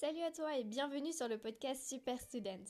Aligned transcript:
Salut 0.00 0.22
à 0.22 0.30
toi 0.30 0.56
et 0.56 0.62
bienvenue 0.62 1.12
sur 1.12 1.26
le 1.26 1.38
podcast 1.38 1.88
Super 1.88 2.20
Student. 2.20 2.62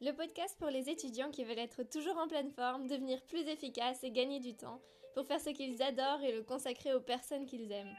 Le 0.00 0.10
podcast 0.10 0.56
pour 0.58 0.68
les 0.68 0.90
étudiants 0.90 1.30
qui 1.30 1.44
veulent 1.44 1.60
être 1.60 1.84
toujours 1.84 2.18
en 2.18 2.26
pleine 2.26 2.50
forme, 2.50 2.88
devenir 2.88 3.22
plus 3.26 3.46
efficaces 3.46 4.02
et 4.02 4.10
gagner 4.10 4.40
du 4.40 4.56
temps 4.56 4.80
pour 5.14 5.24
faire 5.28 5.40
ce 5.40 5.50
qu'ils 5.50 5.80
adorent 5.80 6.24
et 6.24 6.32
le 6.32 6.42
consacrer 6.42 6.92
aux 6.92 7.00
personnes 7.00 7.46
qu'ils 7.46 7.70
aiment. 7.70 7.94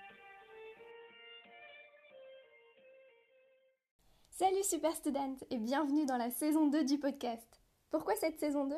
Salut 4.32 4.64
Super 4.64 4.94
Student 4.98 5.38
et 5.50 5.60
bienvenue 5.60 6.06
dans 6.06 6.18
la 6.18 6.30
saison 6.30 6.68
2 6.68 6.84
du 6.84 7.00
podcast. 7.00 7.62
Pourquoi 7.90 8.18
cette 8.18 8.38
saison 8.38 8.66
2 8.66 8.76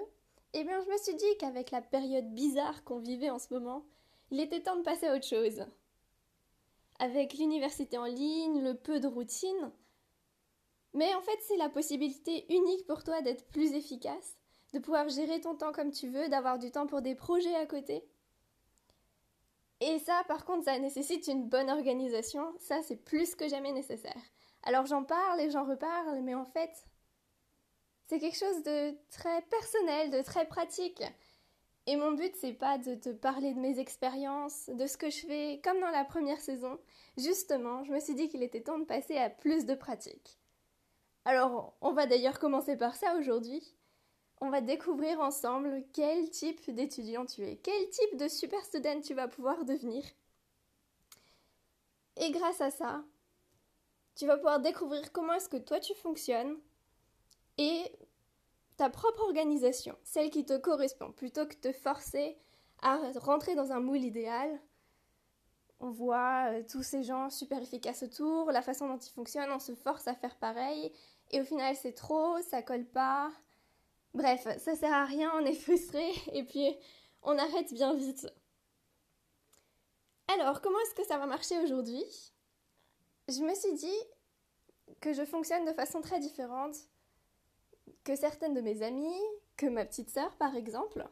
Eh 0.53 0.65
bien 0.65 0.79
je 0.81 0.87
me 0.91 0.97
suis 0.97 1.15
dit 1.15 1.37
qu'avec 1.39 1.71
la 1.71 1.81
période 1.81 2.31
bizarre 2.35 2.83
qu'on 2.83 2.99
vivait 2.99 3.31
en 3.31 3.39
ce 3.39 3.51
moment, 3.51 3.83
il 4.29 4.39
était 4.39 4.61
temps 4.61 4.77
de 4.77 4.83
passer 4.83 5.07
à 5.07 5.15
autre 5.15 5.25
chose. 5.25 5.65
Avec 6.99 7.33
l'université 7.33 7.97
en 7.97 8.05
ligne, 8.05 8.61
le 8.61 8.75
peu 8.75 8.99
de 8.99 9.07
routine, 9.07 9.71
mais 10.93 11.13
en 11.13 11.21
fait, 11.21 11.37
c'est 11.41 11.57
la 11.57 11.69
possibilité 11.69 12.45
unique 12.53 12.85
pour 12.87 13.03
toi 13.03 13.21
d'être 13.21 13.47
plus 13.47 13.73
efficace, 13.73 14.37
de 14.73 14.79
pouvoir 14.79 15.07
gérer 15.09 15.39
ton 15.39 15.55
temps 15.55 15.71
comme 15.71 15.91
tu 15.91 16.09
veux, 16.09 16.29
d'avoir 16.29 16.57
du 16.57 16.71
temps 16.71 16.87
pour 16.87 17.01
des 17.01 17.15
projets 17.15 17.55
à 17.55 17.65
côté. 17.65 18.03
Et 19.81 19.99
ça, 19.99 20.23
par 20.27 20.45
contre, 20.45 20.65
ça 20.65 20.77
nécessite 20.77 21.27
une 21.27 21.47
bonne 21.47 21.69
organisation. 21.69 22.53
Ça, 22.59 22.81
c'est 22.81 22.97
plus 22.97 23.35
que 23.35 23.47
jamais 23.47 23.71
nécessaire. 23.71 24.21
Alors 24.63 24.85
j'en 24.85 25.03
parle 25.03 25.39
et 25.39 25.49
j'en 25.49 25.63
reparle, 25.63 26.21
mais 26.21 26.35
en 26.35 26.45
fait, 26.45 26.71
c'est 28.07 28.19
quelque 28.19 28.37
chose 28.37 28.63
de 28.63 28.97
très 29.09 29.41
personnel, 29.43 30.09
de 30.09 30.21
très 30.21 30.45
pratique. 30.45 31.03
Et 31.89 31.95
mon 31.95 32.11
but, 32.11 32.35
c'est 32.35 32.53
pas 32.53 32.77
de 32.77 32.93
te 32.93 33.09
parler 33.09 33.51
de 33.51 33.59
mes 33.59 33.79
expériences, 33.79 34.69
de 34.69 34.85
ce 34.85 34.95
que 34.95 35.09
je 35.09 35.25
fais, 35.25 35.59
comme 35.63 35.79
dans 35.79 35.89
la 35.89 36.05
première 36.05 36.39
saison. 36.39 36.77
Justement, 37.17 37.83
je 37.83 37.91
me 37.91 37.99
suis 37.99 38.13
dit 38.13 38.29
qu'il 38.29 38.43
était 38.43 38.61
temps 38.61 38.77
de 38.77 38.85
passer 38.85 39.17
à 39.17 39.31
plus 39.31 39.65
de 39.65 39.73
pratique. 39.73 40.37
Alors, 41.25 41.73
on 41.81 41.91
va 41.91 42.05
d'ailleurs 42.05 42.37
commencer 42.37 42.77
par 42.77 42.95
ça 42.95 43.15
aujourd'hui. 43.17 43.73
On 44.39 44.51
va 44.51 44.61
découvrir 44.61 45.19
ensemble 45.19 45.83
quel 45.91 46.29
type 46.29 46.69
d'étudiant 46.69 47.25
tu 47.25 47.41
es, 47.41 47.55
quel 47.55 47.89
type 47.89 48.17
de 48.17 48.27
super 48.27 48.63
student 48.63 49.01
tu 49.01 49.15
vas 49.15 49.27
pouvoir 49.27 49.65
devenir. 49.65 50.03
Et 52.17 52.29
grâce 52.29 52.61
à 52.61 52.69
ça, 52.69 53.03
tu 54.13 54.27
vas 54.27 54.37
pouvoir 54.37 54.59
découvrir 54.59 55.11
comment 55.11 55.33
est-ce 55.33 55.49
que 55.49 55.57
toi 55.57 55.79
tu 55.79 55.95
fonctionnes 55.95 56.55
et 57.57 57.91
ta 58.79 58.89
propre 58.89 59.23
organisation, 59.23 59.97
celle 60.05 60.29
qui 60.29 60.45
te 60.45 60.57
correspond, 60.57 61.11
plutôt 61.11 61.45
que 61.45 61.53
de 61.53 61.59
te 61.59 61.71
forcer 61.73 62.37
à 62.81 62.97
rentrer 63.17 63.53
dans 63.53 63.73
un 63.73 63.81
moule 63.81 64.05
idéal. 64.05 64.57
On 65.81 65.91
voit 65.91 66.53
euh, 66.53 66.63
tous 66.63 66.81
ces 66.81 67.03
gens 67.03 67.29
super 67.29 67.61
efficaces 67.61 68.03
autour, 68.03 68.53
la 68.53 68.61
façon 68.61 68.87
dont 68.87 68.97
ils 68.97 69.11
fonctionnent, 69.11 69.51
on 69.51 69.59
se 69.59 69.75
force 69.75 70.07
à 70.07 70.15
faire 70.15 70.37
pareil, 70.37 70.93
et 71.31 71.41
au 71.41 71.43
final 71.43 71.75
c'est 71.75 71.91
trop, 71.91 72.41
ça 72.41 72.61
colle 72.61 72.85
pas. 72.85 73.29
Bref, 74.13 74.47
ça 74.57 74.75
sert 74.77 74.93
à 74.93 75.03
rien, 75.03 75.29
on 75.35 75.45
est 75.45 75.55
frustré, 75.55 76.13
et 76.31 76.45
puis 76.45 76.73
on 77.21 77.37
arrête 77.37 77.73
bien 77.73 77.93
vite. 77.95 78.27
Alors, 80.29 80.61
comment 80.61 80.79
est-ce 80.79 80.95
que 80.95 81.05
ça 81.05 81.17
va 81.17 81.25
marcher 81.25 81.59
aujourd'hui? 81.59 82.05
Je 83.27 83.41
me 83.41 83.53
suis 83.55 83.73
dit 83.73 83.99
que 85.01 85.11
je 85.11 85.25
fonctionne 85.25 85.65
de 85.65 85.73
façon 85.73 85.99
très 85.99 86.21
différente 86.21 86.77
que 88.03 88.15
certaines 88.15 88.53
de 88.53 88.61
mes 88.61 88.81
amies, 88.81 89.21
que 89.57 89.65
ma 89.65 89.85
petite 89.85 90.09
sœur 90.09 90.35
par 90.37 90.55
exemple. 90.55 91.05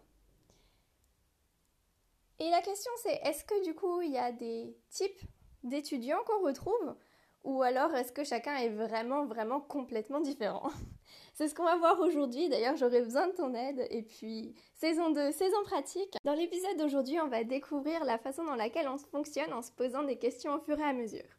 Et 2.39 2.49
la 2.49 2.61
question 2.61 2.91
c'est 3.03 3.19
est-ce 3.23 3.43
que 3.43 3.63
du 3.63 3.73
coup 3.73 4.01
il 4.01 4.11
y 4.11 4.17
a 4.17 4.31
des 4.31 4.75
types 4.89 5.21
d'étudiants 5.63 6.23
qu'on 6.25 6.45
retrouve? 6.45 6.95
Ou 7.43 7.61
alors 7.61 7.95
est-ce 7.95 8.11
que 8.11 8.23
chacun 8.23 8.55
est 8.57 8.69
vraiment 8.69 9.25
vraiment 9.25 9.61
complètement 9.61 10.19
différent? 10.19 10.69
C'est 11.33 11.47
ce 11.47 11.55
qu'on 11.55 11.63
va 11.63 11.77
voir 11.77 11.99
aujourd'hui, 11.99 12.49
d'ailleurs 12.49 12.75
j'aurais 12.75 13.01
besoin 13.01 13.27
de 13.27 13.33
ton 13.33 13.53
aide 13.53 13.87
et 13.89 14.01
puis 14.01 14.53
saison 14.73 15.11
2, 15.11 15.31
saison 15.31 15.63
pratique. 15.63 16.17
Dans 16.23 16.33
l'épisode 16.33 16.77
d'aujourd'hui 16.77 17.19
on 17.21 17.27
va 17.27 17.43
découvrir 17.43 18.03
la 18.03 18.17
façon 18.17 18.43
dans 18.43 18.55
laquelle 18.55 18.87
on 18.87 18.97
fonctionne 18.97 19.53
en 19.53 19.61
se 19.61 19.71
posant 19.71 20.03
des 20.03 20.17
questions 20.17 20.55
au 20.55 20.59
fur 20.59 20.79
et 20.79 20.83
à 20.83 20.93
mesure. 20.93 21.37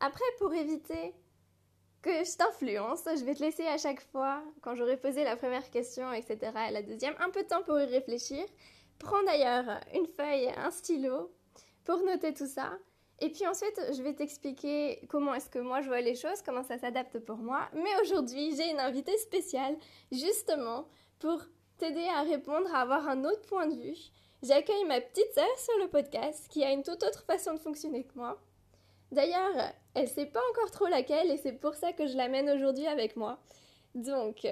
Après 0.00 0.24
pour 0.38 0.54
éviter 0.54 1.14
que 2.06 2.24
je 2.24 2.36
t'influence. 2.36 3.02
Je 3.04 3.24
vais 3.24 3.34
te 3.34 3.42
laisser 3.42 3.66
à 3.66 3.78
chaque 3.78 4.00
fois, 4.00 4.42
quand 4.62 4.76
j'aurai 4.76 4.96
posé 4.96 5.24
la 5.24 5.36
première 5.36 5.68
question, 5.70 6.12
etc., 6.12 6.38
et 6.68 6.72
la 6.72 6.82
deuxième, 6.82 7.14
un 7.18 7.30
peu 7.30 7.42
de 7.42 7.48
temps 7.48 7.62
pour 7.62 7.78
y 7.80 7.84
réfléchir. 7.84 8.44
Prends 8.98 9.22
d'ailleurs 9.24 9.80
une 9.92 10.06
feuille, 10.06 10.50
un 10.56 10.70
stylo 10.70 11.32
pour 11.84 12.02
noter 12.04 12.32
tout 12.32 12.46
ça. 12.46 12.78
Et 13.18 13.30
puis 13.30 13.46
ensuite, 13.46 13.80
je 13.96 14.02
vais 14.02 14.14
t'expliquer 14.14 15.00
comment 15.08 15.34
est-ce 15.34 15.50
que 15.50 15.58
moi 15.58 15.80
je 15.80 15.88
vois 15.88 16.00
les 16.00 16.14
choses, 16.14 16.42
comment 16.44 16.62
ça 16.62 16.78
s'adapte 16.78 17.18
pour 17.18 17.38
moi. 17.38 17.68
Mais 17.72 18.00
aujourd'hui, 18.02 18.54
j'ai 18.56 18.70
une 18.70 18.80
invitée 18.80 19.16
spéciale, 19.18 19.76
justement, 20.12 20.86
pour 21.18 21.42
t'aider 21.78 22.06
à 22.14 22.22
répondre, 22.22 22.72
à 22.74 22.82
avoir 22.82 23.08
un 23.08 23.24
autre 23.24 23.42
point 23.42 23.66
de 23.66 23.74
vue. 23.74 23.98
J'accueille 24.42 24.84
ma 24.84 25.00
petite 25.00 25.32
sœur 25.34 25.58
sur 25.58 25.78
le 25.78 25.88
podcast 25.88 26.46
qui 26.50 26.62
a 26.62 26.70
une 26.70 26.82
toute 26.82 27.02
autre 27.02 27.24
façon 27.24 27.54
de 27.54 27.58
fonctionner 27.58 28.04
que 28.04 28.14
moi. 28.14 28.38
D'ailleurs, 29.12 29.72
elle 29.94 30.08
sait 30.08 30.26
pas 30.26 30.42
encore 30.50 30.70
trop 30.70 30.86
laquelle 30.86 31.30
et 31.30 31.36
c'est 31.36 31.52
pour 31.52 31.74
ça 31.74 31.92
que 31.92 32.06
je 32.06 32.16
l'amène 32.16 32.50
aujourd'hui 32.50 32.86
avec 32.86 33.16
moi. 33.16 33.38
Donc, 33.94 34.46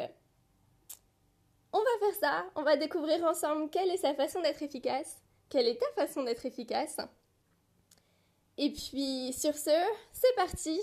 on 1.73 1.79
va 1.79 1.99
faire 2.07 2.15
ça, 2.21 2.47
on 2.55 2.63
va 2.63 2.77
découvrir 2.77 3.25
ensemble 3.25 3.69
quelle 3.69 3.91
est 3.91 3.97
sa 3.97 4.15
façon 4.15 4.41
d'être 4.41 4.63
efficace, 4.63 5.21
quelle 5.49 5.67
est 5.67 5.81
ta 5.81 5.93
façon 5.97 6.23
d'être 6.23 6.47
efficace. 6.47 6.99
Et 8.57 8.73
puis, 8.73 9.33
sur 9.33 9.57
ce, 9.57 9.77
c'est 10.13 10.35
parti 10.37 10.81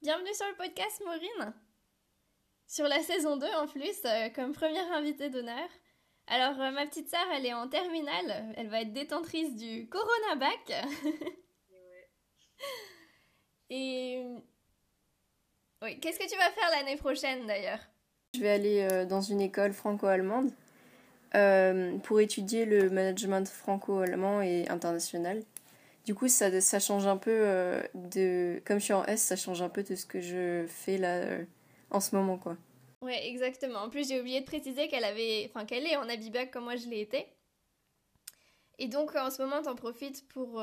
Bienvenue 0.00 0.32
sur 0.32 0.46
le 0.46 0.56
podcast 0.56 1.02
Maureen 1.04 1.52
Sur 2.68 2.86
la 2.86 3.02
saison 3.02 3.36
2 3.36 3.46
en 3.56 3.66
plus, 3.66 3.98
euh, 4.04 4.28
comme 4.28 4.52
première 4.52 4.92
invitée 4.92 5.30
d'honneur. 5.30 5.68
Alors, 6.28 6.60
euh, 6.60 6.70
ma 6.70 6.86
petite 6.86 7.08
sœur, 7.08 7.26
elle 7.34 7.46
est 7.46 7.54
en 7.54 7.68
terminale, 7.68 8.54
elle 8.56 8.68
va 8.68 8.82
être 8.82 8.92
détentrice 8.92 9.56
du 9.56 9.88
Corona 9.88 10.36
Bac. 10.36 10.86
Et. 13.70 14.24
Oui, 15.82 16.00
qu'est-ce 16.00 16.18
que 16.18 16.28
tu 16.28 16.36
vas 16.36 16.50
faire 16.50 16.70
l'année 16.72 16.96
prochaine 16.96 17.46
d'ailleurs? 17.46 17.80
Je 18.34 18.40
vais 18.40 18.50
aller 18.50 18.80
euh, 18.80 19.06
dans 19.06 19.20
une 19.20 19.40
école 19.40 19.72
franco-allemande 19.72 20.50
euh, 21.34 21.96
pour 21.98 22.20
étudier 22.20 22.64
le 22.64 22.90
management 22.90 23.48
franco-allemand 23.48 24.42
et 24.42 24.68
international. 24.68 25.42
Du 26.04 26.14
coup, 26.14 26.28
ça, 26.28 26.60
ça 26.60 26.80
change 26.80 27.06
un 27.06 27.16
peu 27.16 27.30
euh, 27.32 27.82
de. 27.94 28.60
Comme 28.64 28.78
je 28.78 28.84
suis 28.84 28.92
en 28.92 29.04
S, 29.04 29.22
ça 29.22 29.36
change 29.36 29.62
un 29.62 29.68
peu 29.68 29.82
de 29.82 29.94
ce 29.94 30.04
que 30.04 30.20
je 30.20 30.66
fais 30.66 30.98
là 30.98 31.22
en 31.90 32.00
ce 32.00 32.16
moment, 32.16 32.38
quoi. 32.38 32.56
Ouais, 33.02 33.28
exactement. 33.28 33.80
En 33.80 33.88
plus, 33.88 34.08
j'ai 34.08 34.20
oublié 34.20 34.40
de 34.40 34.46
préciser 34.46 34.88
qu'elle 34.88 35.04
avait, 35.04 35.48
enfin, 35.48 35.64
qu'elle 35.64 35.86
est 35.86 35.96
en 35.96 36.08
Abibac 36.08 36.50
comme 36.50 36.64
moi 36.64 36.76
je 36.76 36.88
l'ai 36.88 37.00
été. 37.00 37.26
Et 38.78 38.88
donc, 38.88 39.14
en 39.14 39.30
ce 39.30 39.42
moment, 39.42 39.62
t'en 39.62 39.74
profites 39.74 40.26
pour 40.28 40.62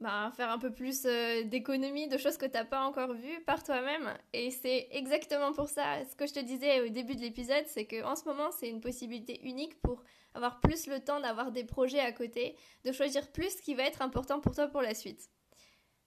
bah, 0.00 0.30
faire 0.36 0.50
un 0.50 0.58
peu 0.58 0.70
plus 0.70 1.06
euh, 1.06 1.44
d'économie, 1.44 2.08
de 2.08 2.18
choses 2.18 2.36
que 2.36 2.46
t'as 2.46 2.64
pas 2.64 2.82
encore 2.82 3.14
vues 3.14 3.40
par 3.44 3.62
toi-même. 3.64 4.12
Et 4.32 4.50
c'est 4.50 4.88
exactement 4.90 5.52
pour 5.52 5.68
ça. 5.68 6.04
Ce 6.04 6.14
que 6.16 6.26
je 6.26 6.34
te 6.34 6.40
disais 6.40 6.80
au 6.82 6.88
début 6.88 7.16
de 7.16 7.22
l'épisode, 7.22 7.64
c'est 7.66 7.86
qu'en 7.86 8.14
ce 8.14 8.24
moment, 8.24 8.50
c'est 8.52 8.68
une 8.68 8.80
possibilité 8.80 9.40
unique 9.42 9.80
pour 9.80 10.02
avoir 10.34 10.60
plus 10.60 10.86
le 10.86 11.00
temps 11.00 11.20
d'avoir 11.20 11.50
des 11.50 11.64
projets 11.64 12.00
à 12.00 12.12
côté, 12.12 12.56
de 12.84 12.92
choisir 12.92 13.30
plus 13.32 13.56
ce 13.56 13.62
qui 13.62 13.74
va 13.74 13.84
être 13.84 14.02
important 14.02 14.38
pour 14.40 14.54
toi 14.54 14.68
pour 14.68 14.82
la 14.82 14.94
suite. 14.94 15.30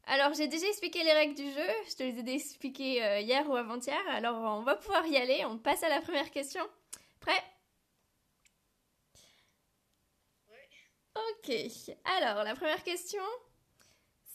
Alors, 0.05 0.33
j'ai 0.33 0.47
déjà 0.47 0.67
expliqué 0.67 1.03
les 1.03 1.13
règles 1.13 1.35
du 1.35 1.51
jeu, 1.51 1.67
je 1.89 1.95
te 1.95 2.03
les 2.03 2.31
ai 2.31 2.35
expliquées 2.35 3.03
euh, 3.03 3.19
hier 3.19 3.47
ou 3.49 3.55
avant-hier, 3.55 3.99
alors 4.09 4.37
on 4.59 4.63
va 4.63 4.75
pouvoir 4.75 5.05
y 5.07 5.17
aller, 5.17 5.45
on 5.45 5.57
passe 5.57 5.83
à 5.83 5.89
la 5.89 6.01
première 6.01 6.31
question. 6.31 6.63
Prêt? 7.19 7.43
Ok, 11.15 11.51
alors 12.05 12.43
la 12.43 12.55
première 12.55 12.83
question, 12.83 13.21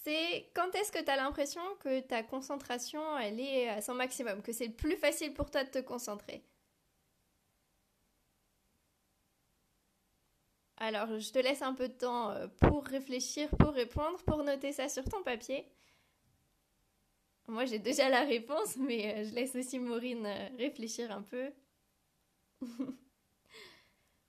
c'est 0.04 0.50
quand 0.54 0.74
est-ce 0.74 0.92
que 0.92 1.02
tu 1.02 1.10
as 1.10 1.16
l'impression 1.16 1.62
que 1.80 2.00
ta 2.00 2.22
concentration, 2.22 3.18
elle 3.18 3.40
est 3.40 3.68
à 3.68 3.80
son 3.80 3.94
maximum, 3.94 4.42
que 4.42 4.52
c'est 4.52 4.66
le 4.66 4.74
plus 4.74 4.96
facile 4.96 5.32
pour 5.32 5.50
toi 5.50 5.64
de 5.64 5.70
te 5.70 5.78
concentrer? 5.80 6.44
Alors, 10.76 11.18
je 11.18 11.32
te 11.32 11.38
laisse 11.38 11.62
un 11.62 11.72
peu 11.72 11.88
de 11.88 11.94
temps 11.94 12.30
euh, 12.30 12.46
pour 12.60 12.84
réfléchir, 12.84 13.48
pour 13.58 13.72
répondre, 13.72 14.22
pour 14.24 14.42
noter 14.44 14.72
ça 14.72 14.88
sur 14.88 15.04
ton 15.04 15.22
papier. 15.22 15.66
Moi, 17.46 17.64
j'ai 17.64 17.78
déjà 17.78 18.08
la 18.08 18.24
réponse, 18.24 18.76
mais 18.76 19.14
euh, 19.14 19.24
je 19.24 19.34
laisse 19.34 19.54
aussi 19.56 19.78
Maureen 19.78 20.26
euh, 20.26 20.48
réfléchir 20.58 21.10
un 21.12 21.22
peu. 21.22 21.50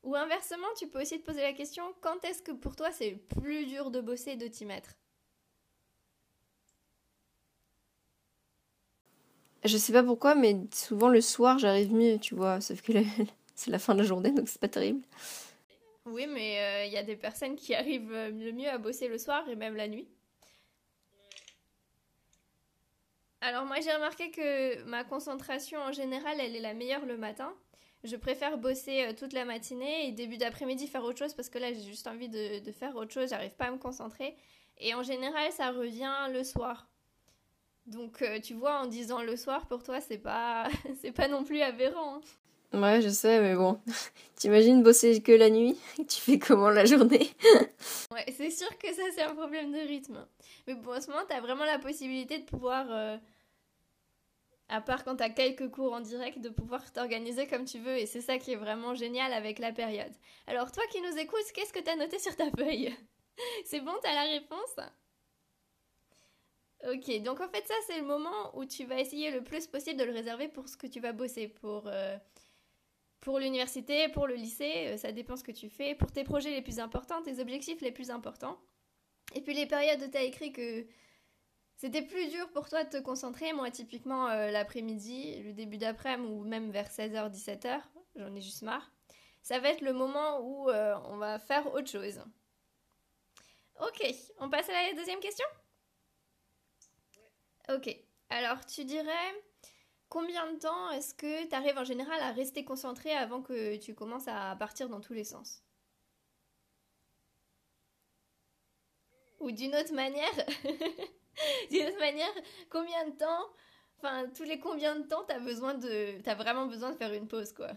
Ou 0.04 0.16
inversement, 0.16 0.68
tu 0.78 0.88
peux 0.88 1.01
aussi 1.01 1.19
te 1.19 1.25
poser 1.25 1.42
la 1.42 1.54
question, 1.54 1.83
quand 2.00 2.24
est-ce 2.24 2.42
que 2.44 2.51
pour 2.51 2.75
toi 2.75 2.92
c'est 2.92 3.16
plus 3.16 3.66
dur 3.66 3.89
de 3.92 4.01
bosser 4.01 4.36
de 4.36 4.48
t'y 4.48 4.66
mettre 4.66 4.95
Je 9.65 9.77
sais 9.77 9.94
pas 9.94 10.03
pourquoi, 10.03 10.35
mais 10.35 10.56
souvent 10.71 11.09
le 11.09 11.21
soir 11.21 11.57
j'arrive 11.57 11.94
mieux, 11.94 12.19
tu 12.19 12.35
vois. 12.35 12.62
Sauf 12.62 12.81
que 12.81 12.94
c'est 13.56 13.71
la 13.71 13.79
fin 13.79 13.94
de 13.94 14.00
la 14.00 14.06
journée, 14.06 14.31
donc 14.31 14.47
c'est 14.47 14.62
pas 14.62 14.67
terrible. 14.67 15.01
Oui, 16.06 16.27
mais 16.27 16.85
il 16.88 16.91
euh, 16.91 16.94
y 16.94 16.97
a 16.97 17.03
des 17.03 17.15
personnes 17.15 17.56
qui 17.56 17.73
arrivent 17.73 18.12
le 18.12 18.51
mieux 18.51 18.69
à 18.69 18.77
bosser 18.77 19.07
le 19.07 19.17
soir 19.17 19.47
et 19.50 19.56
même 19.56 19.75
la 19.75 19.88
nuit. 19.88 20.07
Alors 23.41 23.65
moi 23.65 23.79
j'ai 23.79 23.94
remarqué 23.94 24.31
que 24.31 24.83
ma 24.85 25.03
concentration 25.03 25.79
en 25.79 25.91
général 25.91 26.39
elle 26.39 26.56
est 26.56 26.61
la 26.61 26.73
meilleure 26.73 27.06
le 27.06 27.15
matin. 27.18 27.53
Je 28.03 28.15
préfère 28.15 28.57
bosser 28.57 29.03
euh, 29.03 29.13
toute 29.13 29.33
la 29.33 29.45
matinée 29.45 30.07
et 30.07 30.11
début 30.11 30.38
d'après-midi 30.38 30.88
faire 30.88 31.03
autre 31.03 31.19
chose 31.19 31.33
parce 31.33 31.50
que 31.50 31.59
là 31.59 31.71
j'ai 31.71 31.83
juste 31.83 32.07
envie 32.07 32.29
de, 32.29 32.59
de 32.59 32.71
faire 32.71 32.95
autre 32.95 33.11
chose, 33.11 33.29
j'arrive 33.29 33.56
pas 33.56 33.65
à 33.65 33.71
me 33.71 33.77
concentrer. 33.77 34.35
Et 34.79 34.95
en 34.95 35.03
général 35.03 35.51
ça 35.51 35.71
revient 35.71 36.13
le 36.31 36.44
soir. 36.44 36.88
Donc 37.85 38.21
euh, 38.21 38.39
tu 38.39 38.53
vois 38.55 38.79
en 38.81 38.87
disant 38.87 39.21
le 39.21 39.35
soir 39.37 39.67
pour 39.67 39.83
toi 39.83 40.01
c'est 40.01 40.17
pas 40.17 40.67
c'est 41.01 41.11
pas 41.11 41.27
non 41.27 41.43
plus 41.43 41.61
aberrant. 41.61 42.15
hein. 42.17 42.21
Ouais, 42.73 43.01
je 43.01 43.09
sais, 43.09 43.39
mais 43.39 43.55
bon. 43.55 43.79
T'imagines 44.35 44.83
bosser 44.83 45.21
que 45.21 45.31
la 45.31 45.49
nuit? 45.49 45.77
Tu 46.09 46.19
fais 46.19 46.39
comment 46.39 46.69
la 46.69 46.83
journée? 46.85 47.29
Ouais, 48.11 48.25
c'est 48.35 48.49
sûr 48.51 48.67
que 48.77 48.93
ça 48.93 49.03
c'est 49.13 49.21
un 49.21 49.33
problème 49.35 49.71
de 49.71 49.77
rythme. 49.79 50.25
Mais 50.67 50.73
bon, 50.75 50.95
en 50.95 50.99
ce 51.01 51.09
moment, 51.09 51.23
t'as 51.27 51.39
vraiment 51.41 51.63
la 51.65 51.79
possibilité 51.79 52.39
de 52.39 52.43
pouvoir, 52.45 52.85
euh, 52.89 53.17
à 54.67 54.81
part 54.81 55.03
quand 55.03 55.15
t'as 55.17 55.29
quelques 55.29 55.69
cours 55.69 55.93
en 55.93 56.01
direct, 56.01 56.39
de 56.39 56.49
pouvoir 56.49 56.91
t'organiser 56.91 57.47
comme 57.47 57.65
tu 57.65 57.79
veux. 57.79 57.97
Et 57.97 58.07
c'est 58.07 58.21
ça 58.21 58.37
qui 58.39 58.51
est 58.53 58.55
vraiment 58.57 58.93
génial 58.95 59.31
avec 59.31 59.59
la 59.59 59.71
période. 59.71 60.11
Alors 60.47 60.71
toi 60.71 60.83
qui 60.91 61.01
nous 61.01 61.17
écoutes, 61.17 61.51
qu'est-ce 61.53 61.71
que 61.71 61.79
t'as 61.79 61.95
noté 61.95 62.19
sur 62.19 62.35
ta 62.35 62.49
feuille? 62.51 62.93
C'est 63.65 63.79
bon, 63.81 63.93
t'as 64.01 64.13
la 64.13 64.31
réponse? 64.31 64.75
Ok, 66.83 67.22
donc 67.24 67.39
en 67.39 67.48
fait 67.48 67.66
ça 67.66 67.74
c'est 67.88 68.00
le 68.00 68.06
moment 68.06 68.56
où 68.56 68.66
tu 68.66 68.86
vas 68.86 69.00
essayer 69.00 69.31
le 69.31 69.44
plus 69.44 69.66
possible 69.66 69.98
de 70.00 70.04
le 70.04 70.12
réserver 70.12 70.48
pour 70.48 70.68
ce 70.68 70.77
que 70.77 70.88
tu 70.88 71.00
vas 71.00 71.13
bosser, 71.13 71.48
pour, 71.48 71.88
euh, 71.88 72.18
pour 73.22 73.39
l'université, 73.39 74.10
pour 74.10 74.27
le 74.27 74.36
lycée, 74.36 74.89
euh, 74.89 74.98
ça 74.98 75.12
dépend 75.12 75.36
ce 75.36 75.44
que 75.44 75.51
tu 75.51 75.69
fais, 75.69 75.95
pour 75.95 76.12
tes 76.12 76.24
projets 76.24 76.51
les 76.51 76.62
plus 76.62 76.80
importants, 76.80 77.24
tes 77.24 77.39
objectifs 77.39 77.81
les 77.81 77.92
plus 77.92 78.12
importants. 78.12 78.60
Et 79.33 79.42
puis 79.42 79.54
les 79.56 79.66
périodes 79.66 80.01
où 80.04 80.12
tu 80.12 80.18
as 80.18 80.24
écrit 80.24 80.51
que 80.51 80.86
c'était 81.77 82.04
plus 82.04 82.27
dur 82.30 82.51
pour 82.51 82.69
toi 82.69 82.83
de 82.83 82.89
te 82.89 83.01
concentrer, 83.01 83.51
moi 83.54 83.71
typiquement 83.71 84.28
euh, 84.28 84.51
l'après-midi, 84.51 85.42
le 85.44 85.54
début 85.54 85.78
d'après-midi 85.78 86.30
ou 86.30 86.44
même 86.44 86.69
vers 86.71 86.89
16h, 86.89 87.31
17h, 87.31 87.81
j'en 88.18 88.36
ai 88.36 88.42
juste 88.42 88.62
marre, 88.62 88.92
ça 89.42 89.60
va 89.60 89.69
être 89.69 89.81
le 89.81 89.94
moment 89.94 90.39
où 90.42 90.69
on 90.69 91.18
va 91.18 91.39
faire 91.39 91.74
autre 91.74 91.89
chose. 91.89 92.19
Ok, 93.81 94.06
on 94.39 94.50
passe 94.50 94.69
à 94.69 94.74
la 94.74 94.94
deuxième 94.94 95.19
question? 95.19 95.45
Ok, 97.69 97.89
alors 98.29 98.65
tu 98.65 98.85
dirais 98.85 99.44
combien 100.09 100.51
de 100.53 100.59
temps 100.59 100.91
est-ce 100.91 101.13
que 101.15 101.47
tu 101.47 101.56
arrives 101.56 101.77
en 101.77 101.83
général 101.85 102.19
à 102.21 102.31
rester 102.31 102.65
concentré 102.65 103.12
avant 103.13 103.41
que 103.44 103.77
tu 103.77 103.94
commences 103.95 104.27
à 104.27 104.56
partir 104.57 104.89
dans 104.89 105.01
tous 105.01 105.13
les 105.13 105.23
sens? 105.25 105.63
Ou 109.39 109.51
d'une 109.51 109.75
autre 109.75 109.94
manière, 109.94 110.31
d'une 111.71 111.85
autre 111.88 112.00
manière, 112.00 112.31
combien 112.69 113.07
de 113.07 113.15
temps, 113.17 113.47
enfin 113.97 114.29
tous 114.35 114.44
les 114.44 114.59
combien 114.59 114.95
de 114.95 115.07
temps 115.07 115.23
t'as 115.27 115.39
besoin 115.39 115.73
de, 115.75 116.21
t'as 116.23 116.35
vraiment 116.35 116.65
besoin 116.68 116.91
de 116.91 116.97
faire 116.97 117.13
une 117.13 117.27
pause 117.27 117.53
quoi? 117.53 117.71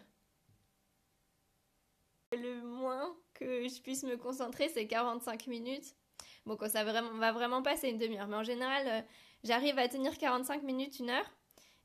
Le 2.33 2.63
moins 2.63 3.15
que 3.35 3.69
je 3.69 3.83
puisse 3.83 4.03
me 4.05 4.17
concentrer, 4.17 4.71
c'est 4.71 4.87
45 4.87 5.47
minutes. 5.47 5.95
Bon, 6.47 6.57
quand 6.57 6.69
ça 6.69 6.85
vraiment, 6.85 7.13
va 7.19 7.33
vraiment 7.33 7.63
pas, 7.63 7.77
c'est 7.77 7.91
une 7.91 7.99
demi-heure. 7.99 8.29
Mais 8.29 8.37
en 8.37 8.43
général, 8.43 8.87
euh, 8.87 9.01
j'arrive 9.45 9.79
à 9.79 9.89
tenir 9.89 10.17
45 10.17 10.63
minutes, 10.63 10.99
une 10.99 11.11
heure. 11.11 11.31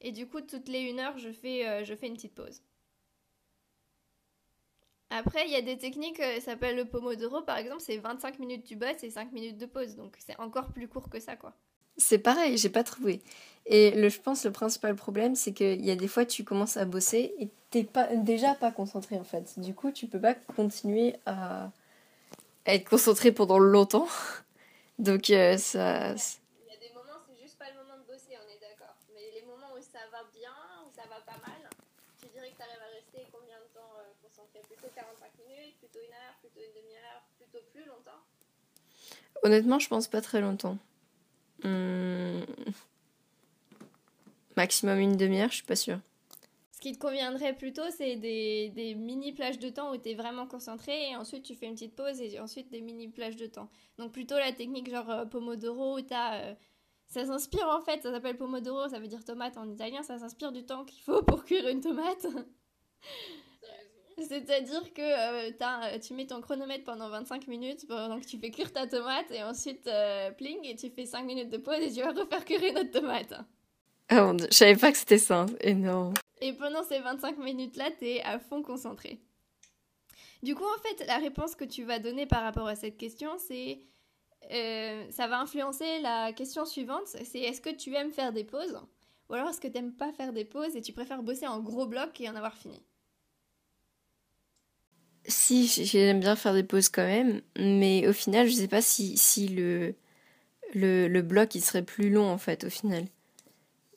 Et 0.02 0.12
du 0.12 0.28
coup, 0.28 0.42
toutes 0.42 0.68
les 0.68 0.82
une 0.82 1.00
heure, 1.00 1.18
je 1.18 1.32
fais, 1.32 1.68
euh, 1.68 1.84
je 1.84 1.96
fais 1.96 2.08
une 2.08 2.16
petite 2.16 2.36
pause. 2.36 2.62
Après, 5.10 5.46
il 5.46 5.52
y 5.52 5.56
a 5.56 5.62
des 5.62 5.78
techniques, 5.78 6.20
euh, 6.20 6.36
ça 6.36 6.52
s'appelle 6.52 6.76
le 6.76 6.86
Pomodoro 6.86 7.44
par 7.44 7.58
exemple, 7.58 7.82
c'est 7.82 7.98
25 7.98 8.40
minutes 8.40 8.64
tu 8.66 8.76
bosses 8.76 9.04
et 9.04 9.12
5 9.12 9.32
minutes 9.32 9.58
de 9.58 9.68
pause. 9.68 9.96
Donc 9.96 10.16
c'est 10.18 10.40
encore 10.40 10.72
plus 10.72 10.88
court 10.88 11.10
que 11.10 11.20
ça, 11.20 11.36
quoi. 11.36 11.54
C'est 11.98 12.18
pareil, 12.18 12.58
j'ai 12.58 12.70
pas 12.70 12.84
trouvé. 12.84 13.22
Et 13.68 13.92
le, 13.92 14.10
je 14.10 14.20
pense 14.20 14.44
le 14.44 14.52
principal 14.52 14.96
problème, 14.96 15.36
c'est 15.36 15.54
qu'il 15.54 15.86
y 15.86 15.92
a 15.92 15.96
des 15.96 16.08
fois 16.08 16.26
tu 16.26 16.44
commences 16.44 16.78
à 16.78 16.86
bosser 16.86 17.36
et 17.40 17.50
t'es 17.70 17.84
pas, 17.84 18.08
déjà 18.16 18.56
pas 18.56 18.72
concentré 18.72 19.16
en 19.18 19.24
fait. 19.24 19.60
Du 19.60 19.76
coup, 19.76 19.92
tu 19.92 20.08
peux 20.08 20.20
pas 20.20 20.34
continuer 20.34 21.16
à, 21.28 21.72
à 22.66 22.74
être 22.76 22.90
concentré 22.90 23.32
pendant 23.32 23.60
longtemps. 23.60 24.08
Donc 25.00 25.30
euh, 25.30 25.58
ça. 25.58 26.14
Il 26.14 26.70
y 26.70 26.76
a 26.76 26.80
des 26.80 26.94
moments, 26.94 27.20
c'est 27.28 27.42
juste 27.42 27.58
pas 27.58 27.70
le 27.70 27.78
moment 27.82 27.98
de 27.98 28.06
bosser, 28.06 28.38
on 28.38 28.48
est 28.50 28.62
d'accord. 28.62 28.96
Mais 29.14 29.32
les 29.34 29.46
moments 29.46 29.74
où 29.74 29.82
ça 29.82 30.00
va 30.12 30.24
bien, 30.34 30.54
où 30.86 30.92
ça 30.96 31.04
va 31.10 31.20
pas 31.26 31.40
mal, 31.46 31.62
tu 32.22 32.28
dirais 32.30 32.52
que 32.52 32.58
tu 32.58 32.62
arrives 32.62 32.82
à 32.82 32.94
rester 32.94 33.28
combien 33.32 33.58
de 33.58 33.70
temps 33.74 33.92
euh, 34.00 34.12
concentré 34.22 34.62
Plutôt 34.68 34.88
45 34.94 35.30
minutes, 35.48 35.78
plutôt 35.80 36.00
une 36.00 36.14
heure, 36.14 36.36
plutôt 36.40 36.62
une 36.62 36.82
demi-heure, 36.82 37.22
plutôt 37.38 37.66
plus 37.74 37.86
longtemps? 37.86 38.22
Honnêtement, 39.44 39.80
je 39.80 39.90
pense 39.90 40.08
pas 40.08 40.22
très 40.22 40.40
longtemps. 40.40 40.78
Hum, 41.64 42.46
Maximum 44.56 45.00
une 45.00 45.18
demi-heure, 45.18 45.50
je 45.50 45.56
suis 45.56 45.64
pas 45.66 45.76
sûre. 45.76 46.00
Qui 46.84 46.92
te 46.92 47.00
conviendrait 47.00 47.54
plutôt, 47.54 47.90
c'est 47.92 48.18
des, 48.18 48.94
mini 48.98 49.32
plages 49.32 49.58
de 49.58 49.70
temps 49.70 49.94
où 49.94 49.98
tu 49.98 50.10
es 50.10 50.16
vraiment 50.16 50.46
concentré 50.46 51.12
et 51.12 51.16
ensuite 51.16 51.44
tu 51.44 51.56
fais 51.56 51.68
une 51.68 51.76
petite 51.76 51.96
pause 51.96 52.20
et 52.20 52.38
ensuite 52.42 52.70
des 52.72 52.82
mini 52.82 53.08
plages 53.08 53.38
de 53.38 53.46
temps. 53.46 53.70
Donc 53.98 54.12
plutôt 54.12 54.38
la 54.38 54.52
technique 54.52 54.90
genre 54.90 55.10
euh, 55.10 55.24
Pomodoro 55.26 55.98
où 55.98 56.02
t'as... 56.02 56.42
euh, 56.42 56.54
ça 57.08 57.24
s'inspire 57.24 57.70
en 57.70 57.80
fait, 57.80 58.04
ça 58.04 58.12
s'appelle 58.12 58.36
Pomodoro, 58.36 58.90
ça 58.90 59.00
veut 59.00 59.08
dire 59.08 59.24
tomate 59.24 59.56
en 59.56 59.70
italien, 59.70 60.04
ça 60.04 60.20
s'inspire 60.20 60.52
du 60.52 60.66
temps 60.66 60.84
qu'il 60.84 61.02
faut 61.02 61.24
pour 61.24 61.46
cuire 61.46 61.70
une 61.70 61.80
tomate. 61.80 62.28
C'est-à-dire 64.18 64.94
que 64.94 65.02
euh, 65.48 65.52
t'as- 65.58 65.98
tu 66.00 66.14
mets 66.14 66.28
ton 66.28 66.42
chronomètre 66.42 66.84
pendant 66.84 67.08
25 67.08 67.48
minutes 67.48 67.88
que 67.88 68.26
tu 68.28 68.38
fais 68.40 68.52
cuire 68.52 68.74
ta 68.74 68.88
tomate 68.88 69.32
et 69.32 69.42
ensuite 69.42 69.88
euh, 69.88 70.32
pling 70.32 70.60
et 70.66 70.76
tu 70.76 70.90
fais 70.90 71.06
5 71.06 71.24
minutes 71.24 71.50
de 71.50 71.60
pause 71.60 71.80
et 71.80 71.94
tu 71.94 72.02
vas 72.02 72.12
refaire 72.12 72.44
cuire 72.44 72.62
une 72.62 72.78
autre 72.78 72.92
tomate. 72.92 73.36
Ah 74.10 74.34
dieu, 74.34 74.48
je 74.52 74.58
savais 74.58 74.76
pas 74.76 74.92
que 74.92 74.98
c'était 74.98 75.18
ça. 75.18 75.46
Énorme. 75.62 76.14
Et 76.44 76.54
pendant 76.54 76.84
ces 76.84 77.00
25 77.00 77.38
minutes-là, 77.40 77.90
t'es 78.00 78.22
à 78.22 78.38
fond 78.40 78.62
concentré. 78.62 79.20
Du 80.44 80.56
coup, 80.56 80.66
en 80.66 80.82
fait, 80.82 81.06
la 81.08 81.18
réponse 81.18 81.56
que 81.56 81.64
tu 81.66 81.84
vas 81.86 82.00
donner 82.00 82.26
par 82.28 82.44
rapport 82.44 82.68
à 82.68 82.76
cette 82.76 82.98
question, 82.98 83.32
c'est... 83.40 83.80
euh, 84.52 85.10
ça 85.12 85.28
va 85.28 85.40
influencer 85.40 86.02
la 86.02 86.34
question 86.34 86.66
suivante, 86.66 87.08
c'est 87.08 87.40
est-ce 87.40 87.62
que 87.62 87.70
tu 87.76 87.96
aimes 87.96 88.12
faire 88.12 88.34
des 88.34 88.44
pauses 88.46 88.80
Ou 89.30 89.36
alors 89.36 89.50
est-ce 89.50 89.62
que 89.62 89.68
tu 89.70 89.76
n'aimes 89.76 89.96
pas 89.96 90.12
faire 90.14 90.34
des 90.34 90.46
pauses 90.46 90.76
et 90.76 90.82
tu 90.82 90.94
préfères 90.94 91.24
bosser 91.24 91.48
en 91.48 91.62
gros 91.62 91.88
bloc 91.88 92.20
et 92.22 92.30
en 92.30 92.36
avoir 92.36 92.56
fini? 92.58 92.84
Si, 95.28 95.68
j'aime 95.86 96.20
bien 96.20 96.36
faire 96.36 96.54
des 96.54 96.64
pauses 96.64 96.90
quand 96.90 97.06
même, 97.06 97.42
mais 97.58 98.08
au 98.10 98.14
final, 98.14 98.48
je 98.48 98.54
sais 98.54 98.68
pas 98.68 98.82
si, 98.82 99.18
si 99.18 99.48
le, 99.48 99.96
le, 100.76 101.08
le 101.08 101.22
bloc 101.24 101.56
il 101.56 101.62
serait 101.62 101.84
plus 101.84 102.10
long 102.12 102.30
en 102.30 102.38
fait, 102.40 102.66
au 102.66 102.72
final. 102.72 103.06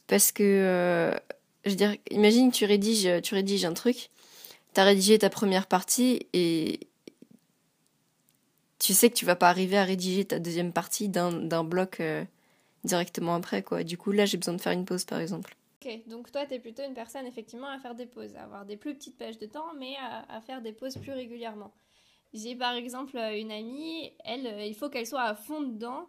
Parce 0.09 0.33
que, 0.33 0.43
euh, 0.45 1.15
je 1.67 1.75
dire, 1.75 1.97
imagine 2.11 2.51
tu 2.51 2.65
rédiges, 2.65 3.21
tu 3.23 3.35
rédiges 3.35 3.65
un 3.65 3.75
truc, 3.75 4.11
t'as 4.73 4.85
rédigé 4.85 5.19
ta 5.19 5.31
première 5.31 5.67
partie 5.67 6.27
et 6.33 6.81
tu 8.79 8.95
sais 8.95 9.11
que 9.11 9.15
tu 9.15 9.25
vas 9.25 9.37
pas 9.37 9.51
arriver 9.51 9.77
à 9.77 9.85
rédiger 9.85 10.25
ta 10.25 10.39
deuxième 10.39 10.73
partie 10.73 11.09
d'un 11.09 11.33
d'un 11.33 11.65
bloc 11.65 12.01
euh, 12.01 12.25
directement 12.85 13.35
après, 13.35 13.63
quoi. 13.63 13.83
Du 13.83 13.99
coup, 13.99 14.13
là, 14.13 14.27
j'ai 14.27 14.37
besoin 14.37 14.55
de 14.55 14.61
faire 14.61 14.73
une 14.73 14.85
pause, 14.85 15.05
par 15.05 15.19
exemple. 15.21 15.57
Ok, 15.85 16.07
donc 16.07 16.31
toi, 16.31 16.47
tu 16.47 16.55
es 16.55 16.59
plutôt 16.59 16.83
une 16.83 16.95
personne 16.95 17.27
effectivement 17.27 17.69
à 17.69 17.79
faire 17.79 17.95
des 17.95 18.07
pauses, 18.07 18.35
à 18.37 18.45
avoir 18.45 18.65
des 18.65 18.77
plus 18.77 18.95
petites 18.95 19.19
pages 19.19 19.39
de 19.39 19.47
temps, 19.47 19.75
mais 19.79 19.97
à, 19.97 20.37
à 20.37 20.41
faire 20.41 20.63
des 20.63 20.73
pauses 20.73 20.97
plus 20.97 21.13
régulièrement. 21.13 21.73
J'ai 22.33 22.55
par 22.55 22.75
exemple 22.75 23.17
euh, 23.17 23.39
une 23.39 23.51
amie, 23.51 24.13
elle, 24.25 24.47
euh, 24.47 24.65
il 24.65 24.75
faut 24.75 24.89
qu'elle 24.89 25.07
soit 25.07 25.23
à 25.23 25.35
fond 25.35 25.63
dedans, 25.63 26.07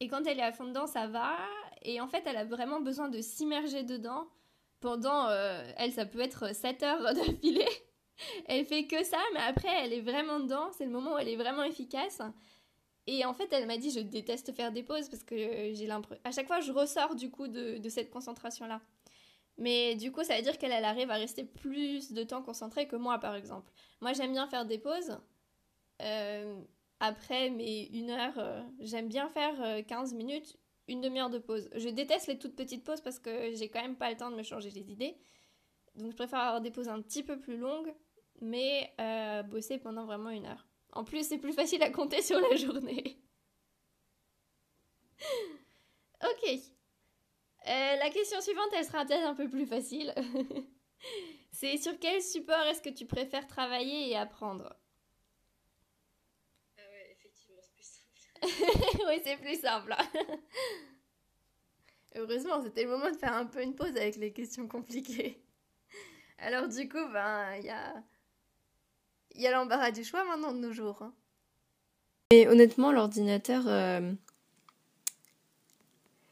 et 0.00 0.08
quand 0.08 0.26
elle 0.26 0.38
est 0.38 0.42
à 0.42 0.52
fond 0.52 0.66
dedans, 0.66 0.86
ça 0.86 1.06
va, 1.06 1.36
et 1.82 2.00
en 2.00 2.08
fait, 2.08 2.22
elle 2.26 2.36
a 2.36 2.44
vraiment 2.44 2.80
besoin 2.80 3.08
de 3.08 3.20
s'immerger 3.20 3.82
dedans 3.82 4.28
pendant, 4.80 5.28
euh, 5.28 5.62
elle, 5.76 5.92
ça 5.92 6.06
peut 6.06 6.20
être 6.20 6.54
7 6.54 6.82
heures 6.82 7.02
d'affilée. 7.14 7.68
Elle 8.46 8.64
fait 8.64 8.86
que 8.86 9.04
ça, 9.04 9.18
mais 9.34 9.40
après, 9.40 9.68
elle 9.84 9.92
est 9.92 10.00
vraiment 10.00 10.40
dedans, 10.40 10.70
c'est 10.76 10.84
le 10.84 10.90
moment 10.90 11.14
où 11.14 11.18
elle 11.18 11.28
est 11.28 11.36
vraiment 11.36 11.62
efficace. 11.62 12.20
Et 13.06 13.24
en 13.24 13.32
fait, 13.32 13.52
elle 13.52 13.66
m'a 13.66 13.78
dit, 13.78 13.90
je 13.90 14.00
déteste 14.00 14.52
faire 14.52 14.72
des 14.72 14.82
pauses 14.82 15.08
parce 15.08 15.22
que 15.22 15.36
j'ai 15.36 15.86
l'impression... 15.86 16.20
À 16.24 16.30
chaque 16.30 16.46
fois, 16.46 16.60
je 16.60 16.72
ressors 16.72 17.14
du 17.14 17.30
coup 17.30 17.48
de, 17.48 17.88
cette 17.88 18.10
concentration-là. 18.10 18.80
Mais 19.56 19.94
du 19.94 20.12
coup, 20.12 20.22
ça 20.24 20.36
veut 20.36 20.42
dire 20.42 20.58
qu'elle 20.58 20.72
elle 20.72 20.84
arrive 20.84 21.10
à 21.10 21.14
rester 21.14 21.44
plus 21.44 22.12
de 22.12 22.22
temps 22.22 22.42
concentrée 22.42 22.86
que 22.86 22.96
moi, 22.96 23.18
par 23.18 23.34
exemple. 23.34 23.72
Moi, 24.00 24.12
j'aime 24.12 24.32
bien 24.32 24.46
faire 24.46 24.66
des 24.66 24.78
pauses. 24.78 25.16
Euh, 26.02 26.60
après 27.00 27.50
mes 27.50 27.86
une 27.92 28.10
heure, 28.10 28.34
euh, 28.38 28.62
j'aime 28.80 29.08
bien 29.08 29.28
faire 29.28 29.54
euh, 29.62 29.82
15 29.82 30.14
minutes, 30.14 30.56
une 30.88 31.00
demi-heure 31.00 31.30
de 31.30 31.38
pause. 31.38 31.68
Je 31.74 31.88
déteste 31.88 32.26
les 32.26 32.38
toutes 32.38 32.56
petites 32.56 32.84
pauses 32.84 33.00
parce 33.00 33.18
que 33.18 33.54
j'ai 33.54 33.68
quand 33.68 33.82
même 33.82 33.96
pas 33.96 34.10
le 34.10 34.16
temps 34.16 34.30
de 34.30 34.36
me 34.36 34.42
changer 34.42 34.70
les 34.70 34.90
idées. 34.90 35.16
Donc, 35.94 36.10
je 36.10 36.16
préfère 36.16 36.40
avoir 36.40 36.60
des 36.60 36.70
pauses 36.70 36.88
un 36.88 37.00
petit 37.02 37.22
peu 37.22 37.38
plus 37.38 37.56
longues, 37.56 37.94
mais 38.40 38.92
euh, 39.00 39.42
bosser 39.42 39.78
pendant 39.78 40.06
vraiment 40.06 40.30
une 40.30 40.46
heure. 40.46 40.66
En 40.92 41.04
plus, 41.04 41.28
c'est 41.28 41.38
plus 41.38 41.52
facile 41.52 41.82
à 41.82 41.90
compter 41.90 42.22
sur 42.22 42.40
la 42.40 42.56
journée. 42.56 43.20
ok. 46.22 46.50
Euh, 47.66 47.96
la 47.96 48.10
question 48.10 48.40
suivante, 48.40 48.68
elle 48.76 48.84
sera 48.84 49.04
peut-être 49.04 49.26
un 49.26 49.34
peu 49.34 49.48
plus 49.48 49.66
facile. 49.66 50.14
c'est 51.52 51.76
sur 51.76 51.98
quel 51.98 52.22
support 52.22 52.62
est-ce 52.66 52.80
que 52.80 52.88
tu 52.88 53.04
préfères 53.04 53.46
travailler 53.46 54.08
et 54.08 54.16
apprendre 54.16 54.74
Ah 56.78 56.82
ouais, 56.90 57.12
effectivement, 57.12 57.60
c'est 57.60 57.74
plus 57.74 57.84
simple. 57.84 58.08
Oui, 59.06 59.20
c'est 59.24 59.36
plus 59.36 59.60
simple. 59.60 59.94
Heureusement, 62.14 62.62
c'était 62.62 62.84
le 62.84 62.90
moment 62.90 63.10
de 63.10 63.16
faire 63.16 63.34
un 63.34 63.46
peu 63.46 63.62
une 63.62 63.74
pause 63.74 63.96
avec 63.96 64.16
les 64.16 64.32
questions 64.32 64.66
compliquées. 64.66 65.42
Alors 66.38 66.68
du 66.68 66.88
coup, 66.88 67.04
ben, 67.12 67.54
il 67.58 67.64
y 67.64 67.70
a, 67.70 67.94
y 69.34 69.46
a 69.46 69.50
l'embarras 69.50 69.90
du 69.90 70.04
choix 70.04 70.24
maintenant 70.24 70.52
de 70.52 70.58
nos 70.58 70.72
jours. 70.72 71.02
Hein. 71.02 71.14
Et 72.30 72.46
honnêtement, 72.48 72.92
l'ordinateur... 72.92 73.64
Euh, 73.66 74.12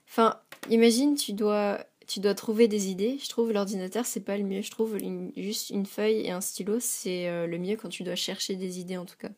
enfin, 0.08 0.40
imagine, 0.70 1.14
tu 1.16 1.32
dois, 1.32 1.84
tu 2.06 2.20
dois 2.20 2.34
trouver 2.34 2.68
des 2.68 2.88
idées. 2.88 3.18
Je 3.22 3.28
trouve 3.28 3.52
l'ordinateur, 3.52 4.06
c'est 4.06 4.20
pas 4.20 4.36
le 4.36 4.44
mieux. 4.44 4.62
Je 4.62 4.70
trouve 4.70 4.98
juste 5.36 5.70
une 5.70 5.86
feuille 5.86 6.20
et 6.20 6.30
un 6.30 6.40
stylo, 6.40 6.78
c'est 6.80 7.28
euh, 7.28 7.46
le 7.46 7.58
mieux 7.58 7.76
quand 7.76 7.88
tu 7.88 8.02
dois 8.02 8.14
chercher 8.14 8.56
des 8.56 8.78
idées 8.78 8.96
en 8.96 9.06
tout 9.06 9.16
cas. 9.16 9.30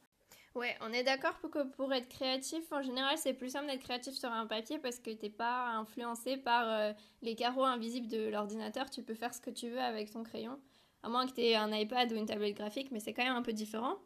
Ouais, 0.58 0.76
on 0.80 0.92
est 0.92 1.04
d'accord 1.04 1.38
pour 1.38 1.52
que 1.52 1.62
pour 1.62 1.92
être 1.92 2.08
créatif, 2.08 2.72
en 2.72 2.82
général, 2.82 3.16
c'est 3.16 3.32
plus 3.32 3.50
simple 3.50 3.68
d'être 3.68 3.84
créatif 3.84 4.14
sur 4.14 4.32
un 4.32 4.44
papier 4.44 4.80
parce 4.80 4.98
que 4.98 5.10
t'es 5.10 5.30
pas 5.30 5.68
influencé 5.68 6.36
par 6.36 6.68
euh, 6.68 6.92
les 7.22 7.36
carreaux 7.36 7.62
invisibles 7.62 8.08
de 8.08 8.28
l'ordinateur. 8.28 8.90
Tu 8.90 9.04
peux 9.04 9.14
faire 9.14 9.32
ce 9.32 9.40
que 9.40 9.50
tu 9.50 9.70
veux 9.70 9.78
avec 9.78 10.10
ton 10.10 10.24
crayon, 10.24 10.58
à 11.04 11.10
moins 11.10 11.28
que 11.28 11.32
tu 11.34 11.42
aies 11.42 11.54
un 11.54 11.72
iPad 11.72 12.10
ou 12.10 12.16
une 12.16 12.26
tablette 12.26 12.56
graphique, 12.56 12.90
mais 12.90 12.98
c'est 12.98 13.12
quand 13.12 13.22
même 13.22 13.36
un 13.36 13.42
peu 13.42 13.52
différent. 13.52 13.98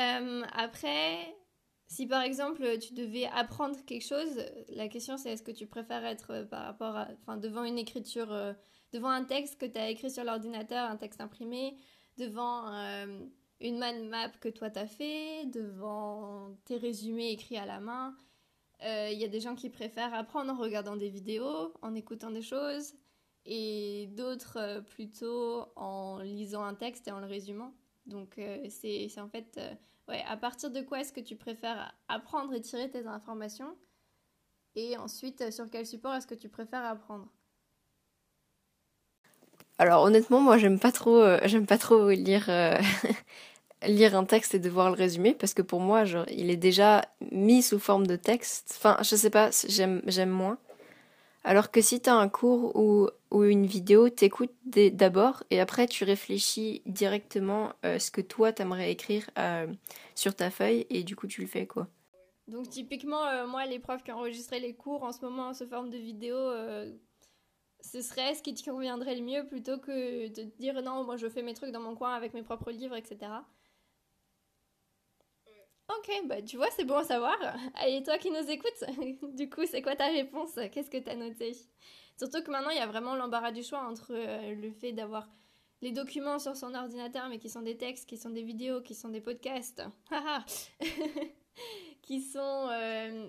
Euh, 0.00 0.42
après, 0.54 1.36
si 1.86 2.08
par 2.08 2.22
exemple 2.22 2.76
tu 2.80 2.92
devais 2.92 3.26
apprendre 3.26 3.76
quelque 3.86 4.04
chose, 4.04 4.44
la 4.70 4.88
question 4.88 5.16
c'est 5.16 5.30
est-ce 5.30 5.44
que 5.44 5.52
tu 5.52 5.68
préfères 5.68 6.04
être 6.04 6.32
euh, 6.32 6.44
par 6.44 6.64
rapport 6.64 6.96
à, 6.96 7.36
devant 7.36 7.62
une 7.62 7.78
écriture, 7.78 8.36
devant 8.92 9.10
un 9.10 9.22
texte 9.22 9.60
que 9.60 9.66
tu 9.66 9.78
écrit 9.78 10.10
sur 10.10 10.24
l'ordinateur, 10.24 10.90
un 10.90 10.96
texte 10.96 11.20
imprimé, 11.20 11.76
devant 12.16 12.66
une 13.60 13.78
mind 13.78 14.08
map 14.08 14.30
que 14.40 14.48
toi 14.48 14.70
t'as 14.70 14.86
fait, 14.86 15.46
devant 15.46 16.56
tes 16.64 16.76
résumés 16.76 17.30
écrits 17.30 17.58
à 17.58 17.66
la 17.66 17.80
main. 17.80 18.16
Il 18.82 18.86
euh, 18.86 19.10
y 19.10 19.24
a 19.24 19.28
des 19.28 19.40
gens 19.40 19.54
qui 19.54 19.68
préfèrent 19.68 20.14
apprendre 20.14 20.52
en 20.52 20.56
regardant 20.56 20.96
des 20.96 21.10
vidéos, 21.10 21.74
en 21.82 21.94
écoutant 21.94 22.30
des 22.30 22.40
choses, 22.40 22.94
et 23.44 24.08
d'autres 24.16 24.56
euh, 24.58 24.80
plutôt 24.80 25.66
en 25.76 26.20
lisant 26.20 26.64
un 26.64 26.74
texte 26.74 27.06
et 27.08 27.10
en 27.10 27.20
le 27.20 27.26
résumant. 27.26 27.74
Donc 28.06 28.38
euh, 28.38 28.66
c'est 28.70 29.08
en 29.20 29.28
fait, 29.28 29.60
ouais, 30.08 30.24
à 30.26 30.36
partir 30.38 30.70
de 30.70 30.80
quoi 30.80 31.00
est-ce 31.00 31.12
que 31.12 31.20
tu 31.20 31.36
préfères 31.36 31.94
apprendre 32.08 32.54
et 32.54 32.60
tirer 32.62 32.88
tes 32.88 33.06
informations, 33.06 33.76
et 34.74 34.96
ensuite 34.96 35.50
sur 35.50 35.68
quel 35.68 35.86
support 35.86 36.14
est-ce 36.14 36.26
que 36.26 36.34
tu 36.34 36.48
préfères 36.48 36.84
apprendre? 36.84 37.28
Alors 39.76 40.02
honnêtement, 40.04 40.40
moi 40.40 40.56
j'aime 40.56 40.78
pas 40.78 40.92
trop, 40.92 41.22
j'aime 41.44 41.66
pas 41.66 41.78
trop 41.78 42.08
lire 42.10 42.48
lire 43.86 44.16
un 44.16 44.24
texte 44.24 44.54
et 44.54 44.58
devoir 44.58 44.90
le 44.90 44.96
résumer 44.96 45.34
parce 45.34 45.54
que 45.54 45.62
pour 45.62 45.80
moi, 45.80 46.04
genre, 46.04 46.26
il 46.28 46.50
est 46.50 46.56
déjà 46.56 47.04
mis 47.30 47.62
sous 47.62 47.78
forme 47.78 48.06
de 48.06 48.16
texte. 48.16 48.74
Enfin, 48.76 48.96
je 49.02 49.16
sais 49.16 49.30
pas, 49.30 49.50
j'aime, 49.68 50.30
moins. 50.30 50.58
Alors 51.42 51.70
que 51.70 51.80
si 51.80 52.00
t'as 52.00 52.14
un 52.14 52.28
cours 52.28 52.76
ou, 52.76 53.08
ou 53.30 53.44
une 53.44 53.64
vidéo, 53.64 54.10
t'écoutes 54.10 54.52
d'abord 54.64 55.42
et 55.50 55.58
après 55.58 55.86
tu 55.86 56.04
réfléchis 56.04 56.82
directement 56.84 57.72
euh, 57.86 57.98
ce 57.98 58.10
que 58.10 58.20
toi 58.20 58.52
t'aimerais 58.52 58.92
écrire 58.92 59.30
euh, 59.38 59.66
sur 60.14 60.34
ta 60.34 60.50
feuille 60.50 60.86
et 60.90 61.02
du 61.02 61.16
coup 61.16 61.26
tu 61.26 61.40
le 61.40 61.46
fais 61.46 61.66
quoi. 61.66 61.88
Donc 62.46 62.68
typiquement, 62.68 63.24
euh, 63.26 63.46
moi, 63.46 63.64
les 63.64 63.78
profs 63.78 64.02
qui 64.02 64.12
enregistraient 64.12 64.60
les 64.60 64.74
cours 64.74 65.04
en 65.04 65.12
ce 65.12 65.24
moment 65.24 65.54
sous 65.54 65.68
forme 65.68 65.88
de 65.88 65.96
vidéo, 65.96 66.36
ce 67.80 68.02
serait 68.02 68.34
ce 68.34 68.42
qui 68.42 68.52
te 68.52 68.68
conviendrait 68.68 69.14
le 69.14 69.22
mieux 69.22 69.46
plutôt 69.46 69.78
que 69.78 70.28
de 70.28 70.34
te 70.34 70.58
dire 70.58 70.82
non, 70.82 71.04
moi 71.04 71.16
je 71.16 71.28
fais 71.28 71.42
mes 71.42 71.54
trucs 71.54 71.70
dans 71.70 71.80
mon 71.80 71.94
coin 71.94 72.12
avec 72.12 72.34
mes 72.34 72.42
propres 72.42 72.70
livres, 72.70 72.96
etc. 72.96 73.30
Ok, 75.98 76.22
bah 76.26 76.40
tu 76.42 76.56
vois, 76.56 76.70
c'est 76.70 76.84
bon 76.84 76.98
à 76.98 77.04
savoir. 77.04 77.36
Et 77.86 78.02
toi 78.02 78.16
qui 78.18 78.30
nous 78.30 78.48
écoutes, 78.48 78.84
du 79.34 79.50
coup, 79.50 79.66
c'est 79.66 79.82
quoi 79.82 79.96
ta 79.96 80.06
réponse? 80.06 80.54
Qu'est-ce 80.72 80.90
que 80.90 80.98
tu 80.98 81.08
as 81.08 81.16
noté? 81.16 81.56
Surtout 82.16 82.42
que 82.42 82.50
maintenant, 82.50 82.70
il 82.70 82.76
y 82.76 82.80
a 82.80 82.86
vraiment 82.86 83.16
l'embarras 83.16 83.50
du 83.50 83.62
choix 83.62 83.82
entre 83.82 84.12
euh, 84.12 84.54
le 84.54 84.70
fait 84.70 84.92
d'avoir 84.92 85.28
les 85.80 85.90
documents 85.90 86.38
sur 86.38 86.54
son 86.54 86.74
ordinateur, 86.74 87.28
mais 87.28 87.38
qui 87.38 87.48
sont 87.48 87.62
des 87.62 87.76
textes, 87.76 88.08
qui 88.08 88.18
sont 88.18 88.30
des 88.30 88.42
vidéos, 88.42 88.82
qui 88.82 88.94
sont 88.94 89.08
des 89.08 89.20
podcasts, 89.20 89.82
qui 92.02 92.20
sont... 92.20 92.68
Euh, 92.70 93.28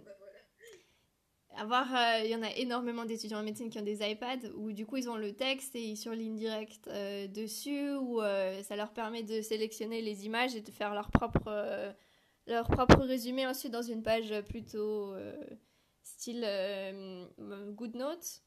avoir, 1.57 1.93
euh, 1.95 2.21
il 2.23 2.31
y 2.31 2.35
en 2.35 2.43
a 2.43 2.51
énormément 2.51 3.05
d'étudiants 3.05 3.39
en 3.39 3.43
médecine 3.43 3.69
qui 3.69 3.79
ont 3.79 3.83
des 3.83 4.07
iPads 4.07 4.49
où 4.55 4.71
du 4.71 4.85
coup 4.85 4.97
ils 4.97 5.09
ont 5.09 5.17
le 5.17 5.33
texte 5.33 5.75
et 5.75 5.81
ils 5.81 5.97
surlignent 5.97 6.35
direct 6.37 6.87
dessus, 7.33 7.93
où 7.95 8.21
ça 8.63 8.75
leur 8.75 8.91
permet 8.91 9.23
de 9.23 9.41
sélectionner 9.41 10.01
les 10.01 10.25
images 10.25 10.55
et 10.55 10.61
de 10.61 10.71
faire 10.71 10.93
leur 10.93 11.11
propre 11.11 11.93
leur 12.51 12.67
propre 12.67 13.01
résumé 13.01 13.47
ensuite 13.47 13.71
dans 13.71 13.81
une 13.81 14.03
page 14.03 14.33
plutôt 14.49 15.13
euh, 15.13 15.33
style 16.03 16.43
euh, 16.45 17.25
good 17.71 17.95
notes. 17.95 18.41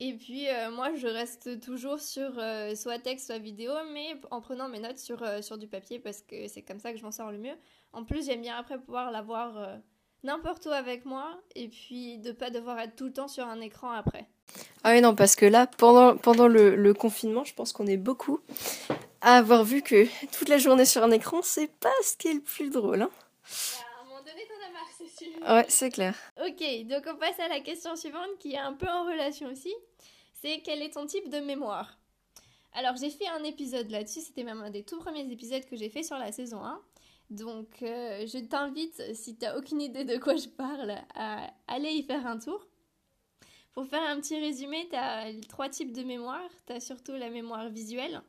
Et 0.00 0.14
puis 0.14 0.48
euh, 0.48 0.70
moi 0.70 0.94
je 0.94 1.06
reste 1.06 1.60
toujours 1.60 2.00
sur 2.00 2.32
soit 2.76 2.98
texte 2.98 3.26
soit 3.26 3.38
vidéo 3.38 3.72
mais 3.92 4.16
en 4.30 4.40
prenant 4.40 4.68
mes 4.68 4.80
notes 4.80 4.98
sur, 4.98 5.24
sur 5.42 5.58
du 5.58 5.68
papier 5.68 5.98
parce 5.98 6.22
que 6.22 6.48
c'est 6.48 6.62
comme 6.62 6.80
ça 6.80 6.92
que 6.92 6.98
je 6.98 7.04
m'en 7.04 7.12
sors 7.12 7.30
le 7.30 7.38
mieux. 7.38 7.56
En 7.92 8.04
plus 8.04 8.26
j'aime 8.26 8.42
bien 8.42 8.56
après 8.56 8.78
pouvoir 8.78 9.12
l'avoir 9.12 9.78
n'importe 10.24 10.66
où 10.66 10.70
avec 10.70 11.04
moi 11.04 11.40
et 11.54 11.68
puis 11.68 12.18
de 12.18 12.32
pas 12.32 12.50
devoir 12.50 12.80
être 12.80 12.96
tout 12.96 13.04
le 13.06 13.12
temps 13.12 13.28
sur 13.28 13.46
un 13.46 13.60
écran 13.60 13.92
après. 13.92 14.26
Ah 14.82 14.92
oui 14.92 15.00
non 15.00 15.14
parce 15.14 15.36
que 15.36 15.46
là 15.46 15.68
pendant, 15.68 16.16
pendant 16.16 16.48
le 16.48 16.92
confinement 16.94 17.44
je 17.44 17.54
pense 17.54 17.72
qu'on 17.72 17.86
est 17.86 17.96
beaucoup 17.96 18.40
à 19.22 19.38
avoir 19.38 19.64
vu 19.64 19.82
que 19.82 20.06
toute 20.36 20.48
la 20.48 20.58
journée 20.58 20.84
sur 20.84 21.02
un 21.02 21.10
écran, 21.10 21.40
c'est 21.42 21.68
pas 21.78 21.92
ce 22.02 22.16
qui 22.16 22.28
est 22.28 22.34
le 22.34 22.40
plus 22.40 22.70
drôle. 22.70 23.02
Hein. 23.02 23.10
à 23.10 24.02
un 24.02 24.04
moment 24.04 24.20
donné, 24.20 24.46
t'en 24.46 24.68
as 24.68 24.72
marre, 24.72 24.90
c'est 24.98 25.24
sûr. 25.24 25.32
Ouais, 25.48 25.66
c'est 25.68 25.90
clair. 25.90 26.14
Ok, 26.44 26.86
donc 26.86 27.04
on 27.06 27.16
passe 27.16 27.38
à 27.40 27.48
la 27.48 27.60
question 27.60 27.96
suivante 27.96 28.38
qui 28.40 28.54
est 28.54 28.58
un 28.58 28.72
peu 28.72 28.88
en 28.88 29.04
relation 29.04 29.48
aussi. 29.48 29.72
C'est 30.34 30.60
quel 30.64 30.82
est 30.82 30.94
ton 30.94 31.06
type 31.06 31.30
de 31.30 31.38
mémoire? 31.38 31.98
Alors 32.74 32.96
j'ai 32.96 33.10
fait 33.10 33.28
un 33.28 33.44
épisode 33.44 33.90
là-dessus, 33.90 34.20
c'était 34.20 34.44
même 34.44 34.60
un 34.60 34.70
des 34.70 34.82
tout 34.82 34.98
premiers 34.98 35.30
épisodes 35.30 35.64
que 35.66 35.76
j'ai 35.76 35.88
fait 35.88 36.02
sur 36.02 36.18
la 36.18 36.32
saison 36.32 36.64
1. 36.64 36.80
Donc 37.30 37.82
euh, 37.82 38.26
je 38.26 38.38
t'invite, 38.38 39.14
si 39.14 39.36
t'as 39.36 39.56
aucune 39.56 39.80
idée 39.80 40.04
de 40.04 40.16
quoi 40.16 40.36
je 40.36 40.48
parle, 40.48 40.96
à 41.14 41.50
aller 41.68 41.90
y 41.90 42.02
faire 42.02 42.26
un 42.26 42.38
tour. 42.38 42.66
Pour 43.72 43.86
faire 43.86 44.02
un 44.02 44.20
petit 44.20 44.38
résumé, 44.38 44.88
t'as 44.90 45.32
trois 45.48 45.68
types 45.68 45.92
de 45.92 46.02
mémoire. 46.02 46.48
T'as 46.66 46.80
surtout 46.80 47.12
la 47.12 47.30
mémoire 47.30 47.70
visuelle, 47.70 48.20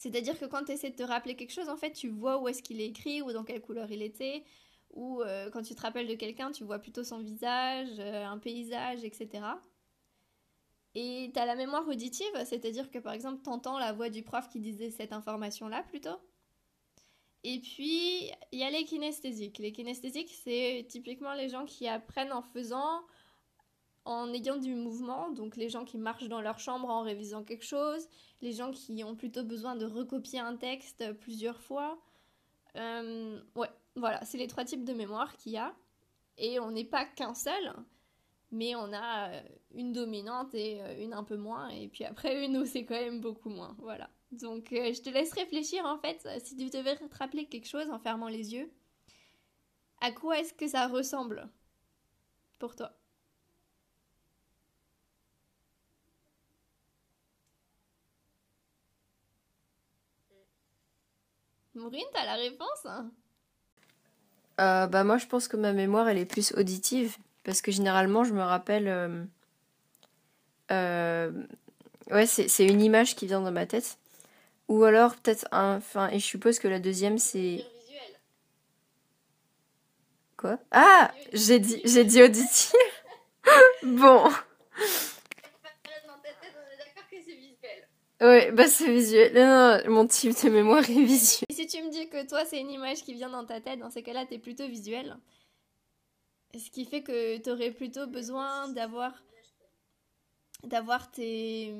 c'est-à-dire 0.00 0.38
que 0.38 0.46
quand 0.46 0.64
tu 0.64 0.72
essaies 0.72 0.88
de 0.88 0.96
te 0.96 1.02
rappeler 1.02 1.36
quelque 1.36 1.52
chose, 1.52 1.68
en 1.68 1.76
fait, 1.76 1.92
tu 1.92 2.08
vois 2.08 2.40
où 2.40 2.48
est-ce 2.48 2.62
qu'il 2.62 2.80
est 2.80 2.86
écrit 2.86 3.20
ou 3.20 3.32
dans 3.32 3.44
quelle 3.44 3.60
couleur 3.60 3.92
il 3.92 4.00
était. 4.00 4.44
Ou 4.94 5.20
euh, 5.20 5.50
quand 5.50 5.60
tu 5.60 5.74
te 5.74 5.82
rappelles 5.82 6.08
de 6.08 6.14
quelqu'un, 6.14 6.50
tu 6.52 6.64
vois 6.64 6.78
plutôt 6.78 7.04
son 7.04 7.18
visage, 7.18 7.98
euh, 7.98 8.24
un 8.24 8.38
paysage, 8.38 9.04
etc. 9.04 9.44
Et 10.94 11.30
tu 11.34 11.38
as 11.38 11.44
la 11.44 11.54
mémoire 11.54 11.86
auditive, 11.86 12.32
c'est-à-dire 12.46 12.90
que 12.90 12.98
par 12.98 13.12
exemple, 13.12 13.42
tu 13.44 13.50
entends 13.50 13.78
la 13.78 13.92
voix 13.92 14.08
du 14.08 14.22
prof 14.22 14.48
qui 14.48 14.58
disait 14.58 14.90
cette 14.90 15.12
information-là 15.12 15.82
plutôt. 15.82 16.18
Et 17.44 17.60
puis, 17.60 18.30
il 18.52 18.58
y 18.58 18.64
a 18.64 18.70
les 18.70 18.84
kinesthésiques. 18.84 19.58
Les 19.58 19.72
kinesthésiques, 19.72 20.34
c'est 20.42 20.86
typiquement 20.88 21.34
les 21.34 21.50
gens 21.50 21.66
qui 21.66 21.86
apprennent 21.86 22.32
en 22.32 22.42
faisant, 22.42 23.02
en 24.04 24.32
ayant 24.32 24.56
du 24.56 24.74
mouvement, 24.74 25.30
donc 25.30 25.56
les 25.56 25.68
gens 25.68 25.84
qui 25.84 25.98
marchent 25.98 26.28
dans 26.28 26.40
leur 26.40 26.58
chambre 26.58 26.88
en 26.88 27.02
révisant 27.02 27.44
quelque 27.44 27.64
chose, 27.64 28.08
les 28.40 28.52
gens 28.52 28.70
qui 28.70 29.04
ont 29.04 29.14
plutôt 29.14 29.44
besoin 29.44 29.76
de 29.76 29.84
recopier 29.84 30.40
un 30.40 30.56
texte 30.56 31.12
plusieurs 31.20 31.60
fois. 31.60 31.98
Euh, 32.76 33.40
ouais, 33.54 33.68
voilà, 33.96 34.24
c'est 34.24 34.38
les 34.38 34.46
trois 34.46 34.64
types 34.64 34.84
de 34.84 34.94
mémoire 34.94 35.36
qu'il 35.36 35.52
y 35.52 35.58
a. 35.58 35.74
Et 36.38 36.58
on 36.58 36.70
n'est 36.70 36.84
pas 36.84 37.04
qu'un 37.04 37.34
seul, 37.34 37.74
mais 38.50 38.74
on 38.74 38.92
a 38.92 39.30
euh, 39.30 39.42
une 39.74 39.92
dominante 39.92 40.54
et 40.54 40.80
euh, 40.80 41.04
une 41.04 41.12
un 41.12 41.24
peu 41.24 41.36
moins, 41.36 41.68
et 41.68 41.88
puis 41.88 42.04
après 42.04 42.44
une 42.44 42.56
où 42.56 42.64
c'est 42.64 42.86
quand 42.86 42.94
même 42.94 43.20
beaucoup 43.20 43.50
moins. 43.50 43.76
Voilà. 43.80 44.08
Donc 44.32 44.68
je 44.70 45.02
te 45.02 45.10
laisse 45.10 45.32
réfléchir 45.32 45.84
en 45.84 45.98
fait, 45.98 46.26
si 46.38 46.56
tu 46.56 46.70
devais 46.70 46.96
te 46.96 47.16
rappeler 47.18 47.46
quelque 47.46 47.66
chose 47.66 47.90
en 47.90 47.98
fermant 47.98 48.28
les 48.28 48.54
yeux, 48.54 48.70
à 50.00 50.12
quoi 50.12 50.38
est-ce 50.38 50.54
que 50.54 50.68
ça 50.68 50.86
ressemble 50.86 51.48
pour 52.60 52.76
toi? 52.76 52.99
Maureen, 61.74 62.04
t'as 62.12 62.24
la 62.24 62.34
réponse 62.34 62.86
euh, 64.60 64.86
Bah 64.86 65.04
moi 65.04 65.18
je 65.18 65.26
pense 65.26 65.48
que 65.48 65.56
ma 65.56 65.72
mémoire 65.72 66.08
elle 66.08 66.18
est 66.18 66.24
plus 66.24 66.52
auditive 66.54 67.16
parce 67.44 67.62
que 67.62 67.70
généralement 67.70 68.24
je 68.24 68.32
me 68.32 68.42
rappelle... 68.42 68.88
Euh, 68.88 69.24
euh, 70.72 71.32
ouais 72.10 72.26
c'est 72.26 72.66
une 72.66 72.80
image 72.80 73.14
qui 73.14 73.26
vient 73.26 73.40
dans 73.40 73.52
ma 73.52 73.66
tête. 73.66 73.98
Ou 74.68 74.84
alors 74.84 75.14
peut-être 75.16 75.46
un... 75.52 75.76
Enfin 75.76 76.08
et 76.08 76.18
je 76.18 76.26
suppose 76.26 76.58
que 76.58 76.68
la 76.68 76.80
deuxième 76.80 77.18
c'est... 77.18 77.64
Quoi? 80.36 80.58
Ah! 80.70 81.12
J'ai 81.32 81.58
dit, 81.58 81.80
j'ai 81.84 82.04
dit 82.04 82.22
auditive 82.22 82.74
Bon 83.82 84.30
Ouais, 88.20 88.52
bah 88.52 88.66
c'est 88.66 88.92
visuel. 88.92 89.32
Non, 89.34 89.78
non, 89.84 89.90
mon 89.90 90.06
type 90.06 90.32
de 90.44 90.50
mémoire 90.50 90.88
est 90.88 91.04
visuel. 91.04 91.46
Et 91.48 91.54
si 91.54 91.66
tu 91.66 91.82
me 91.82 91.90
dis 91.90 92.08
que 92.08 92.26
toi 92.28 92.44
c'est 92.44 92.60
une 92.60 92.70
image 92.70 93.02
qui 93.02 93.14
vient 93.14 93.30
dans 93.30 93.44
ta 93.44 93.60
tête, 93.60 93.78
dans 93.78 93.90
ces 93.90 94.02
cas-là 94.02 94.26
t'es 94.26 94.38
plutôt 94.38 94.66
visuel. 94.68 95.16
Ce 96.54 96.70
qui 96.70 96.84
fait 96.84 97.02
que 97.02 97.38
tu 97.38 97.50
aurais 97.50 97.70
plutôt 97.70 98.06
besoin 98.06 98.68
d'avoir 98.68 99.12
d'avoir 100.64 101.10
tes, 101.10 101.72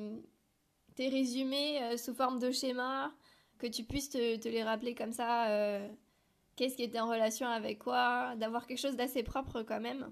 tes 0.95 1.09
résumés 1.09 1.83
euh, 1.83 1.97
sous 1.97 2.15
forme 2.15 2.39
de 2.39 2.51
schéma, 2.51 3.13
que 3.59 3.67
tu 3.67 3.83
puisses 3.83 4.09
te, 4.09 4.37
te 4.37 4.47
les 4.49 4.63
rappeler 4.63 4.95
comme 4.95 5.11
ça, 5.11 5.49
euh, 5.49 5.87
qu'est-ce 6.55 6.75
qui 6.75 6.83
était 6.83 6.99
en 6.99 7.07
relation 7.07 7.47
avec 7.47 7.79
quoi, 7.79 8.35
d'avoir 8.37 8.65
quelque 8.65 8.79
chose 8.79 8.95
d'assez 8.95 9.21
propre 9.21 9.61
quand 9.61 9.79
même. 9.79 10.09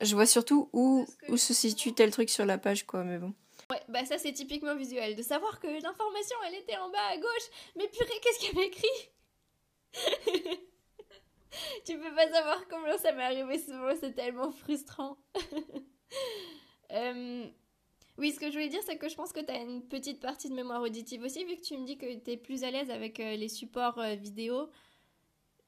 Je 0.00 0.14
vois 0.14 0.26
surtout 0.26 0.68
où, 0.72 1.06
où 1.28 1.36
se 1.36 1.54
situe 1.54 1.92
tel 1.92 2.10
truc 2.10 2.30
sur 2.30 2.44
la 2.44 2.58
page, 2.58 2.86
quoi, 2.86 3.04
mais 3.04 3.18
bon. 3.18 3.34
Ouais, 3.72 3.80
bah 3.88 4.04
ça 4.04 4.18
c'est 4.18 4.34
typiquement 4.34 4.76
visuel, 4.76 5.16
de 5.16 5.22
savoir 5.22 5.58
que 5.58 5.66
l'information 5.66 6.36
elle 6.46 6.56
était 6.56 6.76
en 6.76 6.90
bas 6.90 7.06
à 7.10 7.16
gauche, 7.16 7.48
mais 7.74 7.88
purée, 7.88 8.20
qu'est-ce 8.22 8.38
qu'il 8.38 8.58
y 8.58 8.62
écrit 8.64 8.86
Tu 11.86 11.98
peux 11.98 12.14
pas 12.14 12.28
savoir 12.30 12.68
comment 12.68 12.98
ça 12.98 13.12
m'est 13.12 13.22
arrivé 13.22 13.58
souvent, 13.58 13.94
c'est 13.98 14.12
tellement 14.12 14.52
frustrant. 14.52 15.16
euh, 16.92 17.46
oui, 18.18 18.32
ce 18.32 18.40
que 18.40 18.48
je 18.48 18.52
voulais 18.52 18.68
dire, 18.68 18.82
c'est 18.84 18.98
que 18.98 19.08
je 19.08 19.14
pense 19.14 19.32
que 19.32 19.40
tu 19.40 19.50
as 19.50 19.62
une 19.62 19.88
petite 19.88 20.20
partie 20.20 20.50
de 20.50 20.54
mémoire 20.54 20.82
auditive 20.82 21.22
aussi, 21.22 21.42
vu 21.46 21.56
que 21.56 21.62
tu 21.62 21.78
me 21.78 21.86
dis 21.86 21.96
que 21.96 22.14
tu 22.14 22.30
es 22.30 22.36
plus 22.36 22.64
à 22.64 22.70
l'aise 22.70 22.90
avec 22.90 23.20
euh, 23.20 23.36
les 23.36 23.48
supports 23.48 23.98
euh, 24.00 24.16
vidéo. 24.16 24.68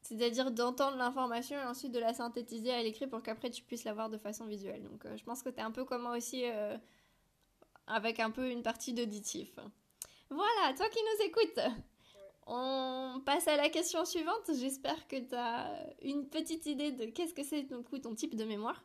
C'est-à-dire 0.02 0.50
d'entendre 0.50 0.98
l'information 0.98 1.56
et 1.56 1.64
ensuite 1.64 1.92
de 1.92 2.00
la 2.00 2.12
synthétiser 2.12 2.70
à 2.70 2.82
l'écrit 2.82 3.06
pour 3.06 3.22
qu'après 3.22 3.48
tu 3.48 3.62
puisses 3.62 3.84
la 3.84 3.94
voir 3.94 4.10
de 4.10 4.18
façon 4.18 4.44
visuelle. 4.44 4.82
Donc 4.82 5.06
je 5.16 5.24
pense 5.24 5.42
que 5.42 5.48
tu 5.48 5.56
es 5.56 5.62
un 5.62 5.70
peu 5.70 5.86
comme 5.86 6.02
moi 6.02 6.14
aussi, 6.14 6.44
avec 7.86 8.20
un 8.20 8.30
peu 8.30 8.50
une 8.50 8.62
partie 8.62 8.92
d'auditif. 8.92 9.58
Voilà, 10.30 10.74
toi 10.76 10.88
qui 10.88 10.98
nous 10.98 11.26
écoutes, 11.26 11.60
on 12.46 13.22
passe 13.24 13.48
à 13.48 13.56
la 13.56 13.68
question 13.68 14.04
suivante. 14.04 14.50
J'espère 14.54 15.06
que 15.08 15.16
tu 15.16 15.34
as 15.34 15.70
une 16.02 16.28
petite 16.28 16.66
idée 16.66 16.92
de 16.92 17.06
qu'est-ce 17.06 17.34
que 17.34 17.42
c'est 17.42 17.66
ton, 17.66 18.14
type 18.14 18.36
de 18.36 18.44
mémoire. 18.44 18.84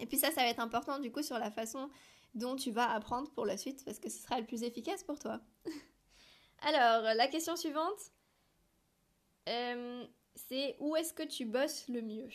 Et 0.00 0.06
puis 0.06 0.16
ça, 0.16 0.30
ça 0.30 0.42
va 0.42 0.48
être 0.48 0.60
important 0.60 0.98
du 0.98 1.12
coup 1.12 1.22
sur 1.22 1.38
la 1.38 1.50
façon 1.50 1.88
dont 2.34 2.56
tu 2.56 2.72
vas 2.72 2.90
apprendre 2.90 3.30
pour 3.30 3.46
la 3.46 3.56
suite 3.56 3.84
parce 3.84 4.00
que 4.00 4.08
ce 4.08 4.18
sera 4.18 4.40
le 4.40 4.46
plus 4.46 4.64
efficace 4.64 5.04
pour 5.04 5.18
toi. 5.18 5.40
Alors, 6.62 7.14
la 7.14 7.28
question 7.28 7.56
suivante, 7.56 8.10
euh, 9.48 10.04
c'est 10.34 10.76
où 10.80 10.96
est-ce 10.96 11.12
que 11.12 11.22
tu 11.22 11.44
bosses 11.44 11.86
le 11.88 12.02
mieux? 12.02 12.28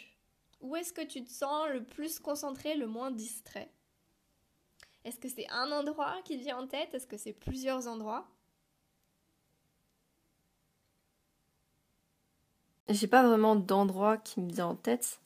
Où 0.61 0.75
est-ce 0.75 0.93
que 0.93 1.01
tu 1.01 1.23
te 1.23 1.31
sens 1.31 1.67
le 1.69 1.83
plus 1.83 2.19
concentré, 2.19 2.75
le 2.75 2.87
moins 2.87 3.11
distrait? 3.11 3.71
Est-ce 5.05 5.19
que 5.19 5.29
c'est 5.29 5.47
un 5.49 5.71
endroit 5.71 6.17
qui 6.25 6.37
vient 6.37 6.57
en 6.57 6.67
tête? 6.67 6.93
Est-ce 6.93 7.07
que 7.07 7.17
c'est 7.17 7.33
plusieurs 7.33 7.87
endroits? 7.87 8.27
J'ai 12.89 13.07
pas 13.07 13.23
vraiment 13.23 13.55
d'endroit 13.55 14.17
qui 14.17 14.41
me 14.41 14.51
vient 14.51 14.67
en 14.67 14.75
tête. 14.75 15.19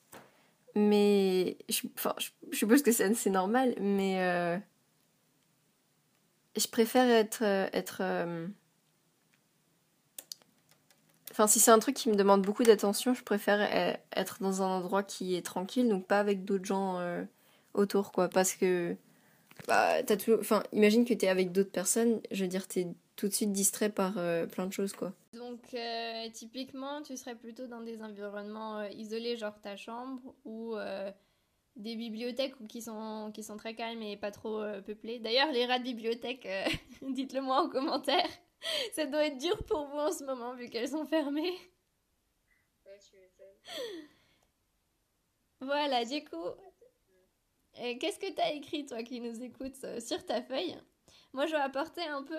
Mais 0.76 1.58
je, 1.70 1.88
je, 2.18 2.58
suppose 2.58 2.82
que 2.82 2.92
c'est 2.92 3.30
normal, 3.30 3.76
mais 3.80 4.22
euh, 4.22 4.58
je 6.58 6.68
préfère 6.68 7.08
être. 7.10 7.44
Euh, 7.44 7.68
être 7.74 8.00
euh, 8.02 8.48
Enfin, 11.32 11.48
si 11.48 11.60
c'est 11.60 11.72
un 11.72 11.80
truc 11.80 11.96
qui 11.96 12.10
me 12.10 12.16
demande 12.16 12.44
beaucoup 12.44 12.64
d'attention, 12.64 13.16
je 13.16 13.24
préfère 13.24 13.60
être 14.16 14.38
dans 14.40 14.62
un 14.62 14.68
endroit 14.68 15.02
qui 15.02 15.36
est 15.36 15.42
tranquille, 15.42 15.90
donc 15.90 16.06
pas 16.06 16.20
avec 16.20 16.46
d'autres 16.46 16.66
gens 16.66 17.00
autour, 17.74 18.12
quoi. 18.12 18.30
Parce 18.30 18.54
que. 18.54 18.96
Bah, 19.68 20.04
t'as 20.04 20.18
tout... 20.18 20.38
Enfin, 20.40 20.64
imagine 20.72 21.06
que 21.06 21.14
t'es 21.14 21.28
avec 21.28 21.52
d'autres 21.52 21.72
personnes, 21.72 22.22
je 22.32 22.44
veux 22.44 22.50
dire, 22.50 22.68
t'es 22.68 22.88
tout 23.16 23.28
de 23.28 23.34
suite 23.34 23.52
distrait 23.52 23.90
par 23.90 24.14
plein 24.50 24.66
de 24.66 24.74
choses, 24.74 24.94
quoi. 24.94 25.14
Donc, 25.34 25.74
euh, 25.74 26.30
typiquement, 26.32 27.02
tu 27.02 27.18
serais 27.18 27.36
plutôt 27.36 27.66
dans 27.66 27.82
des 27.82 28.04
environnements 28.04 28.78
euh, 28.78 28.90
isolés, 28.90 29.36
genre 29.36 29.60
ta 29.62 29.76
chambre, 29.76 30.22
ou 30.46 30.76
euh, 30.76 31.12
des 31.76 31.96
bibliothèques 31.96 32.56
qui 32.68 32.84
sont, 32.84 33.32
qui 33.34 33.42
sont 33.42 33.58
très 33.58 33.74
calmes 33.74 34.04
et 34.04 34.16
pas 34.16 34.30
trop 34.30 34.64
peuplées. 34.86 35.18
D'ailleurs, 35.18 35.52
les 35.52 35.66
rats 35.66 35.80
de 35.80 35.84
bibliothèque, 35.84 36.48
dites-le 37.02 37.42
moi 37.42 37.64
en 37.64 37.70
commentaire. 37.70 38.30
Ça 38.94 39.08
doit 39.08 39.26
être 39.26 39.40
dur 39.40 39.58
pour 39.66 39.88
vous 39.88 39.98
en 39.98 40.12
ce 40.12 40.24
moment, 40.24 40.54
vu 40.54 40.70
qu'elles 40.70 40.90
sont 40.90 41.06
fermées. 41.06 41.58
Ouais, 42.86 43.00
tu 43.00 43.18
Voilà, 45.62 46.06
du 46.06 46.24
coup, 46.26 46.46
qu'est-ce 47.74 48.20
que 48.20 48.32
tu 48.34 48.42
as 48.42 48.54
écrit, 48.54 48.86
toi 48.86 49.04
qui 49.04 49.22
nous 49.22 49.42
écoutes, 49.44 50.00
sur 50.00 50.26
ta 50.26 50.42
feuille? 50.42 50.78
Moi, 51.34 51.46
je 51.46 51.52
vais 51.52 51.62
apporter 51.62 52.04
un 52.04 52.24
peu 52.24 52.38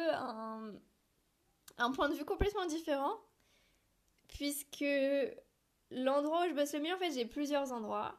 un 1.78 1.92
point 1.92 2.08
de 2.08 2.14
vue 2.14 2.24
complètement 2.24 2.66
différent, 2.66 3.16
puisque 4.28 4.84
l'endroit 5.90 6.44
où 6.44 6.48
je 6.48 6.54
bosse 6.54 6.74
le 6.74 6.80
mieux, 6.80 6.94
en 6.94 6.98
fait, 6.98 7.12
j'ai 7.12 7.26
plusieurs 7.26 7.72
endroits. 7.72 8.18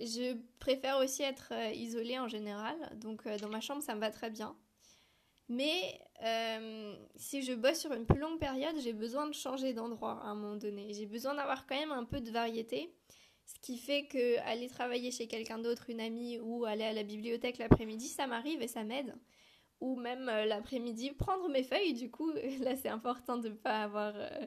Je 0.00 0.36
préfère 0.58 0.96
aussi 0.98 1.22
être 1.22 1.52
euh, 1.52 1.70
isolée 1.72 2.18
en 2.18 2.26
général, 2.26 2.74
donc 2.94 3.26
euh, 3.26 3.36
dans 3.36 3.50
ma 3.50 3.60
chambre, 3.60 3.82
ça 3.82 3.94
me 3.94 4.00
va 4.00 4.10
très 4.10 4.30
bien. 4.30 4.56
Mais 5.48 6.00
euh, 6.22 6.96
si 7.16 7.42
je 7.42 7.52
bosse 7.52 7.80
sur 7.80 7.92
une 7.92 8.06
plus 8.06 8.18
longue 8.18 8.38
période, 8.38 8.74
j'ai 8.78 8.94
besoin 8.94 9.26
de 9.26 9.34
changer 9.34 9.74
d'endroit 9.74 10.20
à 10.22 10.28
un 10.28 10.34
moment 10.34 10.56
donné. 10.56 10.94
J'ai 10.94 11.06
besoin 11.06 11.34
d'avoir 11.34 11.66
quand 11.66 11.74
même 11.74 11.92
un 11.92 12.04
peu 12.04 12.20
de 12.20 12.30
variété. 12.30 12.94
Ce 13.54 13.60
qui 13.60 13.78
fait 13.78 14.06
que 14.06 14.38
aller 14.40 14.68
travailler 14.68 15.10
chez 15.10 15.26
quelqu'un 15.26 15.58
d'autre, 15.58 15.90
une 15.90 16.00
amie, 16.00 16.38
ou 16.38 16.64
aller 16.64 16.84
à 16.84 16.92
la 16.92 17.02
bibliothèque 17.02 17.58
l'après-midi, 17.58 18.08
ça 18.08 18.26
m'arrive 18.26 18.62
et 18.62 18.68
ça 18.68 18.84
m'aide 18.84 19.14
ou 19.80 19.96
même 19.96 20.28
euh, 20.28 20.44
l'après-midi 20.44 21.12
prendre 21.12 21.48
mes 21.48 21.62
feuilles. 21.62 21.94
Du 21.94 22.10
coup, 22.10 22.30
là, 22.60 22.76
c'est 22.76 22.88
important 22.88 23.36
de 23.36 23.48
ne 23.48 23.54
pas 23.54 23.82
avoir 23.82 24.12
euh, 24.16 24.46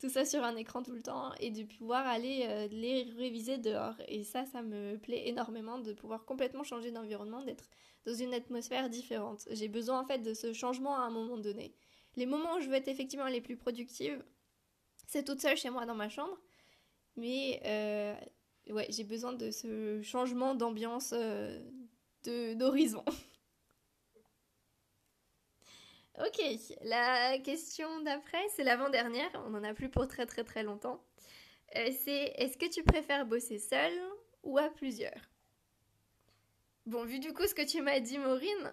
tout 0.00 0.08
ça 0.08 0.24
sur 0.24 0.42
un 0.44 0.56
écran 0.56 0.82
tout 0.82 0.92
le 0.92 1.02
temps 1.02 1.32
et 1.40 1.50
de 1.50 1.62
pouvoir 1.62 2.06
aller 2.06 2.44
euh, 2.48 2.68
les 2.68 3.04
réviser 3.16 3.58
dehors. 3.58 3.94
Et 4.08 4.24
ça, 4.24 4.44
ça 4.44 4.62
me 4.62 4.96
plaît 4.96 5.28
énormément 5.28 5.78
de 5.78 5.92
pouvoir 5.92 6.24
complètement 6.24 6.64
changer 6.64 6.90
d'environnement, 6.90 7.42
d'être 7.42 7.68
dans 8.04 8.14
une 8.14 8.34
atmosphère 8.34 8.90
différente. 8.90 9.46
J'ai 9.50 9.68
besoin 9.68 10.00
en 10.00 10.04
fait 10.04 10.18
de 10.18 10.34
ce 10.34 10.52
changement 10.52 10.96
à 10.96 11.00
un 11.00 11.10
moment 11.10 11.38
donné. 11.38 11.74
Les 12.16 12.26
moments 12.26 12.56
où 12.56 12.60
je 12.60 12.68
veux 12.68 12.74
être 12.74 12.88
effectivement 12.88 13.26
les 13.26 13.40
plus 13.40 13.56
productives, 13.56 14.22
c'est 15.06 15.24
toute 15.24 15.40
seule 15.40 15.56
chez 15.56 15.70
moi 15.70 15.86
dans 15.86 15.94
ma 15.94 16.08
chambre. 16.08 16.36
Mais 17.16 17.60
ouais, 18.68 18.86
j'ai 18.90 19.04
besoin 19.04 19.32
de 19.32 19.50
ce 19.50 20.00
changement 20.02 20.54
d'ambiance, 20.54 21.14
d'horizon. 22.24 23.04
Ok, 26.18 26.40
la 26.82 27.38
question 27.40 28.00
d'après, 28.00 28.42
c'est 28.54 28.64
l'avant-dernière, 28.64 29.28
on 29.46 29.50
n'en 29.50 29.62
a 29.62 29.74
plus 29.74 29.90
pour 29.90 30.08
très 30.08 30.24
très 30.24 30.44
très 30.44 30.62
longtemps. 30.62 31.04
Euh, 31.76 31.90
c'est 32.04 32.32
est-ce 32.36 32.56
que 32.56 32.70
tu 32.72 32.82
préfères 32.82 33.26
bosser 33.26 33.58
seul 33.58 33.92
ou 34.42 34.56
à 34.56 34.70
plusieurs? 34.70 35.20
Bon, 36.86 37.04
vu 37.04 37.18
du 37.18 37.34
coup 37.34 37.46
ce 37.46 37.54
que 37.54 37.66
tu 37.66 37.82
m'as 37.82 38.00
dit, 38.00 38.16
Maureen, 38.16 38.72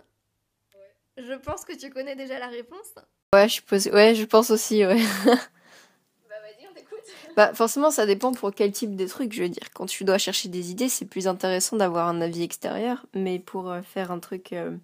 je 1.17 1.33
pense 1.33 1.65
que 1.65 1.73
tu 1.73 1.89
connais 1.89 2.15
déjà 2.15 2.39
la 2.39 2.47
réponse. 2.47 2.93
Ouais, 3.33 3.49
je, 3.49 3.89
ouais, 3.91 4.15
je 4.15 4.23
pense 4.23 4.49
aussi, 4.49 4.85
ouais. 4.85 5.01
bah 5.25 6.39
vas-y, 6.39 6.67
on 6.69 6.73
t'écoute. 6.73 7.09
Bah 7.35 7.53
forcément, 7.53 7.89
ça 7.91 8.05
dépend 8.05 8.31
pour 8.31 8.53
quel 8.53 8.71
type 8.71 8.95
de 8.95 9.07
truc, 9.07 9.33
je 9.33 9.43
veux 9.43 9.49
dire. 9.49 9.71
Quand 9.73 9.85
tu 9.87 10.03
dois 10.03 10.17
chercher 10.17 10.49
des 10.49 10.71
idées, 10.71 10.89
c'est 10.89 11.05
plus 11.05 11.27
intéressant 11.27 11.77
d'avoir 11.77 12.07
un 12.07 12.21
avis 12.21 12.43
extérieur, 12.43 13.05
mais 13.13 13.39
pour 13.39 13.71
euh, 13.71 13.81
faire 13.81 14.11
un 14.11 14.19
truc... 14.19 14.53
Euh, 14.53 14.75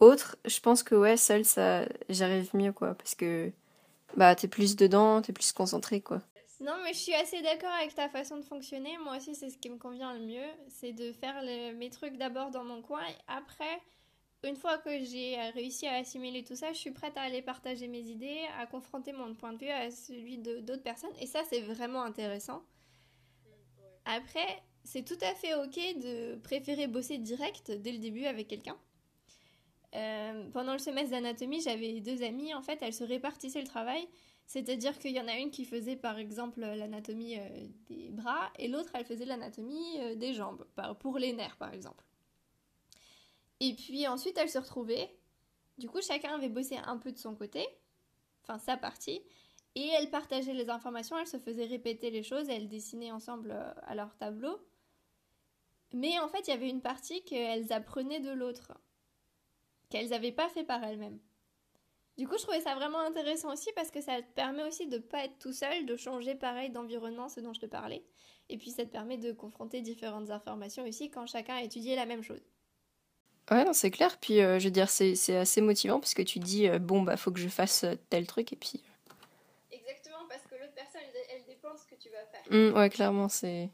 autre, 0.00 0.36
je 0.44 0.58
pense 0.58 0.82
que 0.82 0.96
ouais, 0.96 1.16
seul, 1.16 1.44
ça, 1.44 1.84
j'arrive 2.08 2.50
mieux, 2.54 2.72
quoi, 2.72 2.94
parce 2.94 3.14
que 3.14 3.52
bah 4.16 4.34
t'es 4.34 4.48
plus 4.48 4.74
dedans, 4.74 5.22
t'es 5.22 5.32
plus 5.32 5.52
concentré, 5.52 6.00
quoi. 6.00 6.20
Non, 6.60 6.74
mais 6.84 6.92
je 6.92 6.98
suis 6.98 7.14
assez 7.14 7.40
d'accord 7.42 7.72
avec 7.80 7.94
ta 7.94 8.08
façon 8.08 8.36
de 8.36 8.42
fonctionner. 8.42 8.96
Moi 9.04 9.16
aussi, 9.16 9.34
c'est 9.34 9.50
ce 9.50 9.58
qui 9.58 9.70
me 9.70 9.78
convient 9.78 10.12
le 10.14 10.20
mieux, 10.20 10.48
c'est 10.68 10.92
de 10.92 11.12
faire 11.12 11.42
mes 11.76 11.90
trucs 11.90 12.16
d'abord 12.16 12.50
dans 12.50 12.64
mon 12.64 12.82
coin. 12.82 13.00
Et 13.08 13.16
après, 13.26 13.80
une 14.44 14.56
fois 14.56 14.78
que 14.78 15.04
j'ai 15.04 15.36
réussi 15.54 15.86
à 15.86 15.94
assimiler 15.94 16.42
tout 16.42 16.56
ça, 16.56 16.72
je 16.72 16.78
suis 16.78 16.90
prête 16.90 17.16
à 17.16 17.22
aller 17.22 17.42
partager 17.42 17.88
mes 17.88 18.02
idées, 18.02 18.40
à 18.58 18.66
confronter 18.66 19.12
mon 19.12 19.34
point 19.34 19.52
de 19.52 19.58
vue 19.58 19.70
à 19.70 19.90
celui 19.90 20.38
d'autres 20.38 20.82
personnes. 20.82 21.14
Et 21.20 21.26
ça, 21.26 21.42
c'est 21.48 21.60
vraiment 21.60 22.02
intéressant. 22.02 22.62
Après, 24.04 24.62
c'est 24.84 25.04
tout 25.04 25.18
à 25.20 25.34
fait 25.34 25.54
ok 25.54 26.00
de 26.00 26.36
préférer 26.36 26.88
bosser 26.88 27.18
direct 27.18 27.70
dès 27.70 27.92
le 27.92 27.98
début 27.98 28.24
avec 28.24 28.48
quelqu'un. 28.48 28.76
Euh, 29.94 30.48
pendant 30.52 30.72
le 30.72 30.78
semestre 30.78 31.10
d'anatomie, 31.10 31.60
j'avais 31.60 32.00
deux 32.00 32.22
amies, 32.22 32.54
en 32.54 32.62
fait, 32.62 32.78
elles 32.82 32.94
se 32.94 33.04
répartissaient 33.04 33.60
le 33.60 33.66
travail. 33.66 34.08
C'est-à-dire 34.46 34.98
qu'il 34.98 35.12
y 35.12 35.20
en 35.20 35.28
a 35.28 35.36
une 35.36 35.50
qui 35.50 35.64
faisait 35.64 35.96
par 35.96 36.18
exemple 36.18 36.60
l'anatomie 36.60 37.38
euh, 37.38 37.66
des 37.88 38.10
bras 38.10 38.50
et 38.58 38.68
l'autre 38.68 38.90
elle 38.94 39.04
faisait 39.04 39.24
l'anatomie 39.24 40.00
euh, 40.00 40.14
des 40.14 40.34
jambes, 40.34 40.66
pour 40.98 41.18
les 41.18 41.32
nerfs 41.32 41.56
par 41.56 41.72
exemple. 41.72 42.04
Et 43.62 43.74
puis 43.74 44.06
ensuite 44.08 44.36
elles 44.36 44.50
se 44.50 44.58
retrouvaient. 44.58 45.16
Du 45.78 45.88
coup 45.88 46.02
chacun 46.02 46.34
avait 46.34 46.48
bossé 46.48 46.76
un 46.76 46.98
peu 46.98 47.12
de 47.12 47.18
son 47.18 47.34
côté, 47.34 47.66
enfin 48.42 48.58
sa 48.58 48.76
partie, 48.76 49.22
et 49.74 49.88
elles 49.88 50.10
partageaient 50.10 50.52
les 50.52 50.68
informations, 50.68 51.16
elles 51.16 51.26
se 51.26 51.38
faisaient 51.38 51.64
répéter 51.64 52.10
les 52.10 52.22
choses, 52.22 52.48
elles 52.50 52.68
dessinaient 52.68 53.12
ensemble 53.12 53.52
à 53.86 53.94
leur 53.94 54.14
tableau. 54.16 54.58
Mais 55.94 56.18
en 56.18 56.28
fait 56.28 56.48
il 56.48 56.50
y 56.50 56.54
avait 56.54 56.68
une 56.68 56.82
partie 56.82 57.22
qu'elles 57.24 57.72
apprenaient 57.72 58.20
de 58.20 58.32
l'autre 58.32 58.72
qu'elles 59.90 60.08
n'avaient 60.08 60.32
pas 60.32 60.48
fait 60.48 60.64
par 60.64 60.82
elles-mêmes. 60.82 61.20
Du 62.16 62.26
coup, 62.26 62.36
je 62.38 62.42
trouvais 62.42 62.60
ça 62.60 62.74
vraiment 62.74 63.00
intéressant 63.00 63.52
aussi 63.52 63.70
parce 63.74 63.90
que 63.90 64.00
ça 64.00 64.22
te 64.22 64.32
permet 64.32 64.64
aussi 64.64 64.86
de 64.86 64.96
ne 64.96 65.02
pas 65.02 65.24
être 65.24 65.38
tout 65.38 65.52
seul, 65.52 65.84
de 65.84 65.96
changer 65.96 66.34
pareil 66.34 66.70
d'environnement, 66.70 67.28
ce 67.28 67.40
dont 67.40 67.52
je 67.52 67.60
te 67.60 67.66
parlais. 67.66 68.02
Et 68.48 68.56
puis 68.56 68.70
ça 68.70 68.84
te 68.84 68.90
permet 68.90 69.18
de 69.18 69.32
confronter 69.32 69.82
différentes 69.82 70.30
informations 70.30 70.84
aussi 70.84 71.10
quand 71.10 71.26
chacun 71.26 71.56
a 71.56 71.62
étudié 71.62 71.94
la 71.94 72.06
même 72.06 72.22
chose. 72.22 72.51
Ouais, 73.50 73.64
c'est 73.72 73.90
clair. 73.90 74.16
Puis 74.18 74.40
euh, 74.40 74.58
je 74.58 74.64
veux 74.64 74.70
dire, 74.70 74.88
c'est 74.88 75.36
assez 75.36 75.60
motivant 75.60 75.98
parce 75.98 76.14
que 76.14 76.22
tu 76.22 76.38
dis, 76.38 76.68
euh, 76.68 76.78
bon, 76.78 77.02
bah, 77.02 77.16
faut 77.16 77.30
que 77.30 77.40
je 77.40 77.48
fasse 77.48 77.84
euh, 77.84 77.94
tel 78.08 78.26
truc 78.26 78.52
et 78.52 78.56
puis. 78.56 78.82
Exactement, 79.70 80.24
parce 80.28 80.42
que 80.42 80.54
l'autre 80.54 80.74
personne, 80.74 81.00
elle, 81.30 81.44
dépend 81.44 81.72
de 81.74 81.78
ce 81.78 81.86
que 81.86 82.00
tu 82.00 82.08
vas 82.10 82.24
faire. 82.26 82.42
Mmh, 82.50 82.76
ouais, 82.76 82.90
clairement, 82.90 83.28
c'est. 83.28 83.68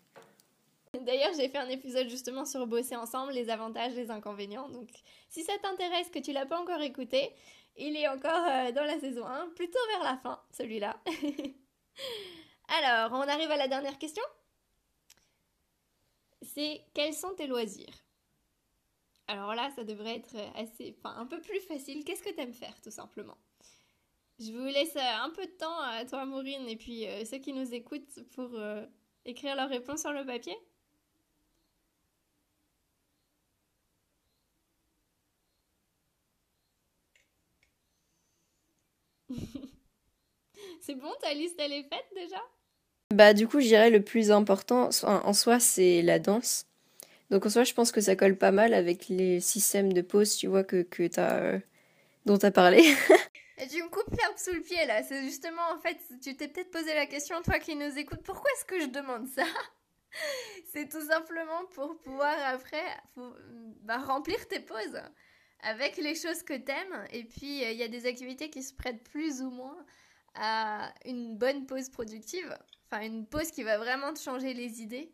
D'ailleurs, 1.00 1.32
j'ai 1.36 1.48
fait 1.48 1.58
un 1.58 1.68
épisode 1.68 2.08
justement 2.08 2.46
sur 2.46 2.66
bosser 2.66 2.96
ensemble, 2.96 3.32
les 3.32 3.50
avantages, 3.50 3.94
les 3.94 4.10
inconvénients. 4.10 4.68
Donc, 4.70 4.88
si 5.28 5.44
ça 5.44 5.52
t'intéresse, 5.62 6.08
que 6.08 6.18
tu 6.18 6.32
l'as 6.32 6.46
pas 6.46 6.58
encore 6.58 6.80
écouté, 6.80 7.30
il 7.76 7.94
est 7.94 8.08
encore 8.08 8.72
dans 8.72 8.84
la 8.84 8.98
saison 8.98 9.26
1, 9.26 9.50
plutôt 9.54 9.78
vers 9.92 10.02
la 10.02 10.16
fin, 10.16 10.40
celui-là. 10.50 10.96
Alors, 12.68 13.12
on 13.12 13.28
arrive 13.28 13.50
à 13.50 13.56
la 13.56 13.68
dernière 13.68 13.98
question? 13.98 14.22
C'est 16.42 16.80
quels 16.94 17.14
sont 17.14 17.34
tes 17.34 17.46
loisirs? 17.46 18.07
Alors 19.28 19.54
là, 19.54 19.70
ça 19.76 19.84
devrait 19.84 20.16
être 20.16 20.36
assez, 20.56 20.96
enfin, 20.98 21.14
un 21.18 21.26
peu 21.26 21.40
plus 21.40 21.60
facile. 21.60 22.02
Qu'est-ce 22.04 22.22
que 22.22 22.34
tu 22.34 22.40
aimes 22.40 22.54
faire, 22.54 22.80
tout 22.80 22.90
simplement? 22.90 23.36
Je 24.40 24.52
vous 24.52 24.66
laisse 24.66 24.94
euh, 24.94 25.00
un 25.24 25.30
peu 25.30 25.44
de 25.46 25.50
temps 25.50 25.80
à 25.80 26.04
toi, 26.04 26.24
Maureen, 26.24 26.68
et 26.68 26.76
puis 26.76 27.06
euh, 27.08 27.24
ceux 27.24 27.38
qui 27.38 27.52
nous 27.52 27.74
écoutent 27.74 28.22
pour 28.36 28.50
euh, 28.54 28.86
écrire 29.24 29.56
leurs 29.56 29.68
réponses 29.68 30.02
sur 30.02 30.12
le 30.12 30.24
papier. 30.24 30.56
c'est 40.80 40.94
bon, 40.94 41.12
ta 41.20 41.34
liste, 41.34 41.56
elle 41.58 41.72
est 41.72 41.82
faite 41.82 42.06
déjà? 42.14 42.40
Bah 43.12 43.34
du 43.34 43.48
coup, 43.48 43.58
je 43.60 43.90
le 43.90 44.02
plus 44.02 44.30
important 44.30 44.90
en 45.02 45.32
soi, 45.32 45.58
c'est 45.58 46.02
la 46.02 46.20
danse. 46.20 46.64
Donc 47.30 47.44
en 47.44 47.50
soi, 47.50 47.64
je 47.64 47.74
pense 47.74 47.92
que 47.92 48.00
ça 48.00 48.16
colle 48.16 48.36
pas 48.36 48.52
mal 48.52 48.72
avec 48.72 49.08
les 49.08 49.40
systèmes 49.40 49.92
de 49.92 50.00
pause, 50.00 50.36
tu 50.36 50.46
vois, 50.46 50.64
que, 50.64 50.82
que 50.82 51.08
as, 51.18 51.36
euh, 51.36 51.58
dont 52.24 52.38
tu 52.38 52.46
as 52.46 52.50
parlé. 52.50 52.78
Et 53.60 53.66
tu 53.66 53.82
me 53.82 53.88
coupes 53.88 54.14
l'herbe 54.16 54.36
sous 54.36 54.52
le 54.52 54.60
pied 54.60 54.86
là. 54.86 55.02
C'est 55.02 55.22
justement 55.22 55.62
en 55.74 55.78
fait, 55.78 55.98
tu 56.22 56.36
t'es 56.36 56.48
peut-être 56.48 56.70
posé 56.70 56.94
la 56.94 57.06
question, 57.06 57.42
toi 57.42 57.58
qui 57.58 57.74
nous 57.74 57.98
écoutes, 57.98 58.22
pourquoi 58.22 58.50
est-ce 58.52 58.64
que 58.64 58.80
je 58.80 58.86
demande 58.86 59.26
ça? 59.26 59.44
C'est 60.72 60.88
tout 60.88 61.04
simplement 61.04 61.64
pour 61.74 61.98
pouvoir 61.98 62.34
après 62.46 62.84
bah, 63.82 63.98
remplir 63.98 64.46
tes 64.48 64.60
pauses 64.60 65.00
avec 65.60 65.96
les 65.96 66.14
choses 66.14 66.42
que 66.42 66.54
t'aimes. 66.54 67.04
Et 67.12 67.24
puis 67.24 67.62
il 67.62 67.76
y 67.76 67.82
a 67.82 67.88
des 67.88 68.06
activités 68.06 68.48
qui 68.48 68.62
se 68.62 68.72
prêtent 68.72 69.02
plus 69.02 69.42
ou 69.42 69.50
moins 69.50 69.84
à 70.34 70.94
une 71.04 71.36
bonne 71.36 71.66
pause 71.66 71.90
productive. 71.90 72.56
Enfin, 72.86 73.02
une 73.02 73.26
pause 73.26 73.50
qui 73.50 73.64
va 73.64 73.76
vraiment 73.76 74.14
te 74.14 74.20
changer 74.20 74.54
les 74.54 74.80
idées 74.82 75.12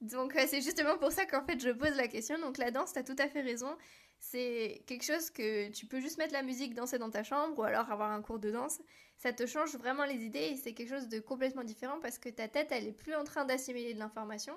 donc 0.00 0.36
euh, 0.36 0.44
c'est 0.46 0.60
justement 0.60 0.98
pour 0.98 1.12
ça 1.12 1.24
qu'en 1.26 1.44
fait 1.44 1.60
je 1.60 1.70
pose 1.70 1.96
la 1.96 2.08
question. 2.08 2.38
Donc 2.38 2.58
la 2.58 2.70
danse, 2.70 2.92
tu 2.92 2.98
as 2.98 3.02
tout 3.02 3.16
à 3.18 3.28
fait 3.28 3.40
raison. 3.40 3.76
C'est 4.20 4.82
quelque 4.86 5.04
chose 5.04 5.30
que 5.30 5.68
tu 5.70 5.86
peux 5.86 6.00
juste 6.00 6.18
mettre 6.18 6.32
la 6.32 6.42
musique, 6.42 6.74
danser 6.74 6.98
dans 6.98 7.10
ta 7.10 7.22
chambre 7.22 7.58
ou 7.58 7.62
alors 7.62 7.90
avoir 7.90 8.10
un 8.10 8.22
cours 8.22 8.38
de 8.38 8.50
danse. 8.50 8.80
Ça 9.16 9.32
te 9.32 9.46
change 9.46 9.76
vraiment 9.76 10.04
les 10.04 10.24
idées 10.24 10.50
et 10.52 10.56
c'est 10.56 10.72
quelque 10.72 10.88
chose 10.88 11.08
de 11.08 11.20
complètement 11.20 11.64
différent 11.64 11.98
parce 12.00 12.18
que 12.18 12.28
ta 12.28 12.48
tête, 12.48 12.68
elle 12.70 12.86
est 12.86 12.92
plus 12.92 13.14
en 13.14 13.24
train 13.24 13.44
d'assimiler 13.44 13.94
de 13.94 13.98
l'information. 13.98 14.54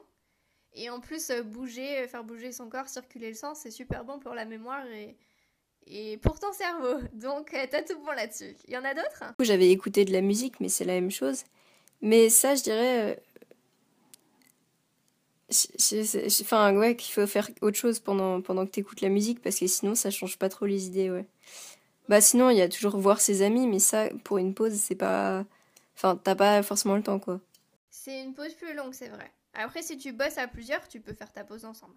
Et 0.74 0.90
en 0.90 1.00
plus, 1.00 1.30
euh, 1.30 1.44
bouger, 1.44 2.00
euh, 2.00 2.08
faire 2.08 2.24
bouger 2.24 2.52
son 2.52 2.70
corps, 2.70 2.88
circuler 2.88 3.30
le 3.30 3.36
sang, 3.36 3.56
c'est 3.56 3.72
super 3.72 4.04
bon 4.04 4.20
pour 4.20 4.34
la 4.34 4.46
mémoire 4.46 4.86
et, 4.88 5.18
et 5.86 6.18
pour 6.18 6.40
ton 6.40 6.52
cerveau. 6.52 7.00
Donc 7.14 7.52
t'as 7.52 7.84
tout 7.84 8.00
bon 8.00 8.12
là-dessus. 8.12 8.56
Il 8.68 8.74
y 8.74 8.78
en 8.78 8.84
a 8.84 8.94
d'autres? 8.94 9.24
J'avais 9.40 9.70
écouté 9.70 10.06
de 10.06 10.14
la 10.14 10.22
musique, 10.22 10.60
mais 10.60 10.70
c'est 10.70 10.86
la 10.86 10.94
même 10.94 11.12
chose. 11.12 11.44
Mais 12.02 12.30
ça, 12.30 12.56
je 12.56 12.64
dirais, 12.64 13.22
Enfin, 15.50 16.76
ouais, 16.76 16.96
qu'il 16.96 17.14
faut 17.14 17.26
faire 17.26 17.50
autre 17.62 17.78
chose 17.78 18.00
pendant, 18.00 18.42
pendant 18.42 18.66
que 18.66 18.72
t'écoutes 18.72 19.02
la 19.02 19.10
musique 19.10 19.42
parce 19.42 19.60
que 19.60 19.68
sinon 19.68 19.96
ça 19.96 20.12
change 20.12 20.38
pas 20.38 20.50
trop 20.50 20.66
les 20.66 20.88
idées, 20.88 21.10
ouais. 21.10 21.26
Bah 22.10 22.22
sinon, 22.22 22.50
il 22.50 22.58
y 22.58 22.62
a 22.62 22.70
toujours 22.70 22.98
voir 22.98 23.20
ses 23.20 23.42
amis, 23.42 23.68
mais 23.68 23.80
ça, 23.80 24.10
pour 24.24 24.38
une 24.38 24.54
pause, 24.54 24.74
c'est 24.74 24.96
pas. 24.96 25.46
Enfin, 25.96 26.16
t'as 26.16 26.36
pas 26.36 26.64
forcément 26.64 26.96
le 26.96 27.04
temps, 27.04 27.20
quoi. 27.20 27.42
C'est 27.90 28.22
une 28.22 28.34
pause 28.34 28.54
plus 28.54 28.74
longue, 28.74 28.94
c'est 28.94 29.10
vrai. 29.10 29.32
Après, 29.54 29.82
si 29.82 29.98
tu 29.98 30.14
bosses 30.14 30.38
à 30.38 30.48
plusieurs, 30.48 30.88
tu 30.88 31.02
peux 31.02 31.14
faire 31.14 31.32
ta 31.32 31.44
pause 31.44 31.66
ensemble. 31.66 31.96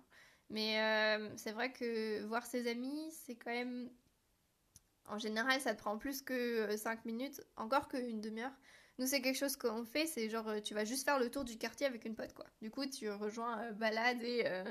Mais 0.48 0.80
euh, 0.80 1.28
c'est 1.36 1.52
vrai 1.52 1.72
que 1.72 2.24
voir 2.24 2.44
ses 2.44 2.68
amis, 2.68 3.12
c'est 3.24 3.36
quand 3.36 3.52
même. 3.52 3.90
En 5.08 5.18
général, 5.18 5.60
ça 5.60 5.74
te 5.74 5.80
prend 5.80 5.96
plus 5.98 6.22
que 6.22 6.76
5 6.76 6.98
euh, 6.98 7.02
minutes, 7.04 7.40
encore 7.56 7.88
qu'une 7.88 8.20
demi-heure. 8.20 8.52
Nous, 9.00 9.06
c'est 9.06 9.22
quelque 9.22 9.38
chose 9.38 9.56
qu'on 9.56 9.86
fait, 9.86 10.06
c'est 10.06 10.28
genre, 10.28 10.46
euh, 10.46 10.60
tu 10.60 10.74
vas 10.74 10.84
juste 10.84 11.06
faire 11.06 11.18
le 11.18 11.30
tour 11.30 11.42
du 11.42 11.56
quartier 11.56 11.86
avec 11.86 12.04
une 12.04 12.14
pote, 12.14 12.34
quoi. 12.34 12.44
Du 12.60 12.70
coup, 12.70 12.84
tu 12.84 13.10
rejoins 13.10 13.58
euh, 13.62 13.72
balade 13.72 14.22
et, 14.22 14.42
euh, 14.44 14.70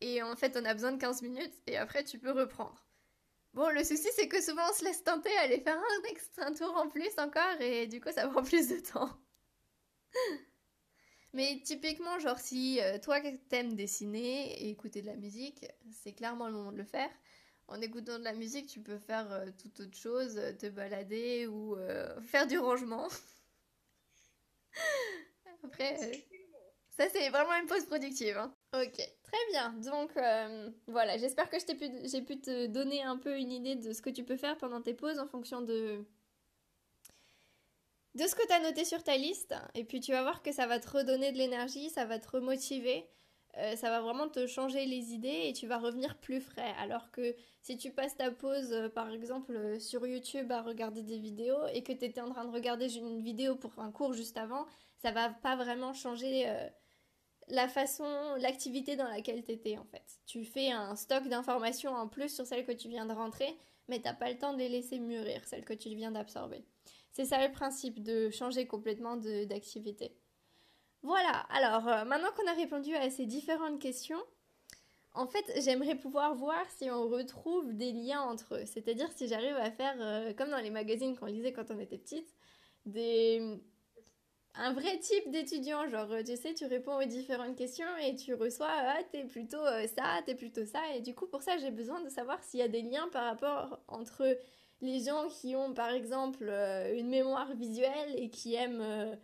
et 0.00 0.22
en 0.22 0.34
fait, 0.36 0.56
on 0.56 0.64
a 0.64 0.72
besoin 0.72 0.92
de 0.92 0.98
15 0.98 1.20
minutes 1.20 1.52
et 1.66 1.76
après, 1.76 2.02
tu 2.02 2.18
peux 2.18 2.30
reprendre. 2.30 2.86
Bon, 3.52 3.68
le 3.68 3.84
souci, 3.84 4.08
c'est 4.16 4.26
que 4.26 4.40
souvent, 4.40 4.62
on 4.70 4.72
se 4.72 4.84
laisse 4.84 5.04
tenter 5.04 5.28
à 5.36 5.42
aller 5.42 5.60
faire 5.60 5.76
un, 5.76 6.08
extra, 6.08 6.50
tour 6.52 6.74
en 6.78 6.88
plus 6.88 7.10
encore 7.18 7.60
et 7.60 7.86
du 7.86 8.00
coup, 8.00 8.10
ça 8.10 8.26
prend 8.28 8.42
plus 8.42 8.68
de 8.68 8.78
temps. 8.80 9.10
Mais 11.34 11.60
typiquement, 11.62 12.18
genre, 12.18 12.38
si 12.38 12.80
toi, 13.02 13.20
t'aimes 13.50 13.74
dessiner 13.74 14.62
et 14.62 14.70
écouter 14.70 15.02
de 15.02 15.08
la 15.08 15.16
musique, 15.16 15.66
c'est 15.90 16.14
clairement 16.14 16.46
le 16.46 16.54
moment 16.54 16.72
de 16.72 16.78
le 16.78 16.84
faire 16.84 17.10
en 17.68 17.80
écoutant 17.80 18.18
de 18.18 18.24
la 18.24 18.32
musique, 18.32 18.66
tu 18.68 18.80
peux 18.80 18.98
faire 18.98 19.30
euh, 19.32 19.46
toute 19.60 19.80
autre 19.80 19.96
chose, 19.96 20.36
euh, 20.38 20.52
te 20.52 20.66
balader 20.68 21.46
ou 21.46 21.76
euh, 21.76 22.20
faire 22.22 22.46
du 22.46 22.58
rangement. 22.58 23.08
Après, 25.64 25.96
ça 26.90 27.08
c'est 27.12 27.28
vraiment 27.30 27.54
une 27.60 27.66
pause 27.66 27.84
productive. 27.86 28.36
Hein. 28.36 28.54
Ok, 28.74 28.94
très 28.94 29.46
bien. 29.50 29.72
Donc 29.72 30.12
voilà, 30.86 31.18
j'espère 31.18 31.50
que 31.50 31.56
j'ai 31.58 31.74
pu, 31.74 32.24
pu 32.24 32.40
te 32.40 32.66
donner 32.66 33.02
un 33.02 33.16
peu 33.16 33.36
une 33.36 33.50
idée 33.50 33.74
de 33.74 33.92
ce 33.92 34.00
que 34.00 34.10
tu 34.10 34.22
peux 34.22 34.36
faire 34.36 34.56
pendant 34.58 34.80
tes 34.80 34.94
pauses 34.94 35.18
en 35.18 35.26
fonction 35.26 35.60
de, 35.62 36.04
de 38.14 38.26
ce 38.26 38.34
que 38.36 38.46
tu 38.46 38.52
as 38.52 38.60
noté 38.60 38.84
sur 38.84 39.02
ta 39.02 39.16
liste. 39.16 39.54
Et 39.74 39.84
puis 39.84 40.00
tu 40.00 40.12
vas 40.12 40.22
voir 40.22 40.42
que 40.42 40.52
ça 40.52 40.66
va 40.66 40.78
te 40.78 40.88
redonner 40.88 41.32
de 41.32 41.38
l'énergie, 41.38 41.90
ça 41.90 42.04
va 42.04 42.20
te 42.20 42.28
remotiver. 42.28 43.08
Euh, 43.58 43.74
ça 43.76 43.88
va 43.88 44.00
vraiment 44.00 44.28
te 44.28 44.46
changer 44.46 44.84
les 44.84 45.14
idées 45.14 45.44
et 45.46 45.52
tu 45.54 45.66
vas 45.66 45.78
revenir 45.78 46.18
plus 46.18 46.40
frais. 46.40 46.74
Alors 46.78 47.10
que 47.10 47.34
si 47.62 47.78
tu 47.78 47.90
passes 47.90 48.16
ta 48.16 48.30
pause, 48.30 48.72
euh, 48.72 48.88
par 48.88 49.10
exemple, 49.10 49.56
euh, 49.56 49.78
sur 49.78 50.06
YouTube 50.06 50.52
à 50.52 50.60
regarder 50.60 51.02
des 51.02 51.18
vidéos 51.18 51.66
et 51.72 51.82
que 51.82 51.92
tu 51.92 52.04
étais 52.04 52.20
en 52.20 52.30
train 52.30 52.44
de 52.44 52.52
regarder 52.52 52.94
une 52.96 53.22
vidéo 53.22 53.56
pour 53.56 53.78
un 53.78 53.90
cours 53.90 54.12
juste 54.12 54.36
avant, 54.36 54.66
ça 54.98 55.10
va 55.10 55.30
pas 55.30 55.56
vraiment 55.56 55.94
changer 55.94 56.46
la 57.48 57.68
façon, 57.68 58.04
l'activité 58.38 58.96
dans 58.96 59.08
laquelle 59.08 59.44
tu 59.44 59.52
étais 59.52 59.78
en 59.78 59.84
fait. 59.84 60.04
Tu 60.26 60.44
fais 60.44 60.70
un 60.70 60.96
stock 60.96 61.28
d'informations 61.28 61.92
en 61.92 62.08
plus 62.08 62.34
sur 62.34 62.46
celles 62.46 62.64
que 62.64 62.72
tu 62.72 62.88
viens 62.88 63.06
de 63.06 63.12
rentrer, 63.12 63.56
mais 63.88 64.00
t'as 64.00 64.14
pas 64.14 64.30
le 64.30 64.38
temps 64.38 64.52
de 64.52 64.58
les 64.58 64.68
laisser 64.68 64.98
mûrir, 64.98 65.44
celles 65.44 65.64
que 65.64 65.74
tu 65.74 65.90
viens 65.90 66.10
d'absorber. 66.10 66.64
C'est 67.12 67.26
ça 67.26 67.46
le 67.46 67.52
principe 67.52 68.02
de 68.02 68.30
changer 68.30 68.66
complètement 68.66 69.16
d'activité. 69.16 70.16
Voilà, 71.06 71.46
alors 71.50 71.86
euh, 71.86 72.04
maintenant 72.04 72.30
qu'on 72.36 72.48
a 72.48 72.54
répondu 72.54 72.92
à 72.96 73.08
ces 73.10 73.26
différentes 73.26 73.78
questions, 73.80 74.20
en 75.14 75.28
fait, 75.28 75.44
j'aimerais 75.62 75.94
pouvoir 75.94 76.34
voir 76.34 76.68
si 76.76 76.90
on 76.90 77.06
retrouve 77.06 77.72
des 77.74 77.92
liens 77.92 78.22
entre 78.22 78.56
eux. 78.56 78.66
C'est-à-dire 78.66 79.08
si 79.12 79.28
j'arrive 79.28 79.54
à 79.54 79.70
faire, 79.70 79.94
euh, 80.00 80.32
comme 80.34 80.50
dans 80.50 80.58
les 80.58 80.70
magazines 80.70 81.16
qu'on 81.16 81.26
lisait 81.26 81.52
quand 81.52 81.70
on 81.70 81.78
était 81.78 81.96
petite, 81.96 82.34
des... 82.86 83.60
un 84.56 84.72
vrai 84.72 84.98
type 84.98 85.30
d'étudiant. 85.30 85.88
Genre, 85.88 86.08
tu 86.26 86.34
sais, 86.34 86.54
tu 86.54 86.66
réponds 86.66 86.98
aux 87.00 87.04
différentes 87.04 87.56
questions 87.56 87.96
et 88.02 88.16
tu 88.16 88.34
reçois, 88.34 88.68
ah, 88.68 88.98
t'es 89.12 89.22
plutôt 89.26 89.64
euh, 89.64 89.86
ça, 89.86 90.22
t'es 90.26 90.34
plutôt 90.34 90.66
ça. 90.66 90.80
Et 90.96 91.02
du 91.02 91.14
coup, 91.14 91.28
pour 91.28 91.42
ça, 91.42 91.56
j'ai 91.58 91.70
besoin 91.70 92.00
de 92.00 92.08
savoir 92.08 92.42
s'il 92.42 92.58
y 92.58 92.64
a 92.64 92.68
des 92.68 92.82
liens 92.82 93.08
par 93.12 93.26
rapport 93.26 93.78
entre 93.86 94.36
les 94.80 95.04
gens 95.04 95.28
qui 95.28 95.54
ont, 95.54 95.72
par 95.72 95.90
exemple, 95.90 96.50
une 96.96 97.08
mémoire 97.08 97.54
visuelle 97.54 98.12
et 98.16 98.28
qui 98.28 98.54
aiment 98.56 99.16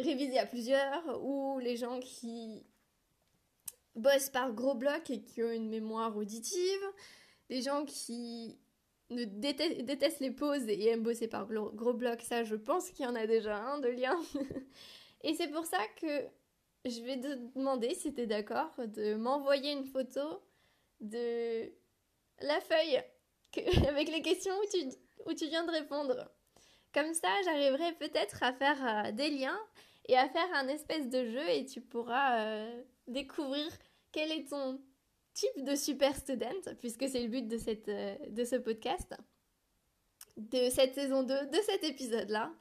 réviser 0.00 0.38
à 0.38 0.46
plusieurs, 0.46 1.22
ou 1.22 1.58
les 1.58 1.76
gens 1.76 2.00
qui 2.00 2.64
bossent 3.94 4.30
par 4.30 4.52
gros 4.52 4.74
blocs 4.74 5.10
et 5.10 5.22
qui 5.22 5.42
ont 5.42 5.50
une 5.50 5.68
mémoire 5.68 6.16
auditive, 6.16 6.82
les 7.48 7.62
gens 7.62 7.84
qui 7.84 8.58
détestent, 9.10 10.20
les 10.20 10.30
pauses 10.30 10.68
et 10.68 10.86
aiment 10.88 11.02
bosser 11.02 11.28
par 11.28 11.46
gros 11.46 11.94
blocs, 11.94 12.22
ça 12.22 12.44
je 12.44 12.54
pense 12.54 12.90
qu'il 12.90 13.04
y 13.04 13.08
en 13.08 13.16
a 13.16 13.26
déjà 13.26 13.56
un 13.56 13.78
de 13.78 13.88
lien. 13.88 14.18
et 15.22 15.34
c'est 15.34 15.48
pour 15.48 15.66
ça 15.66 15.78
que 16.00 16.06
je 16.84 17.00
vais 17.02 17.20
te 17.20 17.34
demander, 17.56 17.94
si 17.94 18.14
tu 18.14 18.22
es 18.22 18.26
d'accord, 18.26 18.72
de 18.78 19.14
m'envoyer 19.14 19.72
une 19.72 19.84
photo 19.84 20.20
de 21.00 21.70
la 22.40 22.60
feuille 22.60 23.02
avec 23.88 24.10
les 24.10 24.22
questions 24.22 24.54
où 24.54 24.64
tu, 24.70 24.86
où 25.26 25.34
tu 25.34 25.46
viens 25.46 25.64
de 25.64 25.72
répondre. 25.72 26.30
Comme 26.92 27.14
ça, 27.14 27.28
j'arriverai 27.44 27.92
peut-être 27.94 28.42
à 28.42 28.52
faire 28.52 29.06
euh, 29.06 29.12
des 29.12 29.30
liens 29.30 29.58
et 30.10 30.16
à 30.16 30.28
faire 30.28 30.48
un 30.54 30.66
espèce 30.66 31.08
de 31.08 31.24
jeu 31.24 31.48
et 31.48 31.64
tu 31.64 31.80
pourras 31.80 32.40
euh, 32.40 32.82
découvrir 33.06 33.66
quel 34.10 34.32
est 34.32 34.48
ton 34.48 34.80
type 35.34 35.64
de 35.64 35.76
super 35.76 36.16
student, 36.16 36.74
puisque 36.80 37.08
c'est 37.08 37.22
le 37.22 37.28
but 37.28 37.46
de, 37.46 37.56
cette, 37.56 37.88
euh, 37.88 38.16
de 38.28 38.44
ce 38.44 38.56
podcast. 38.56 39.14
de 40.36 40.68
cette 40.70 40.94
saison 40.94 41.22
2, 41.22 41.46
de 41.46 41.58
cet 41.64 41.84
épisode-là. 41.84 42.52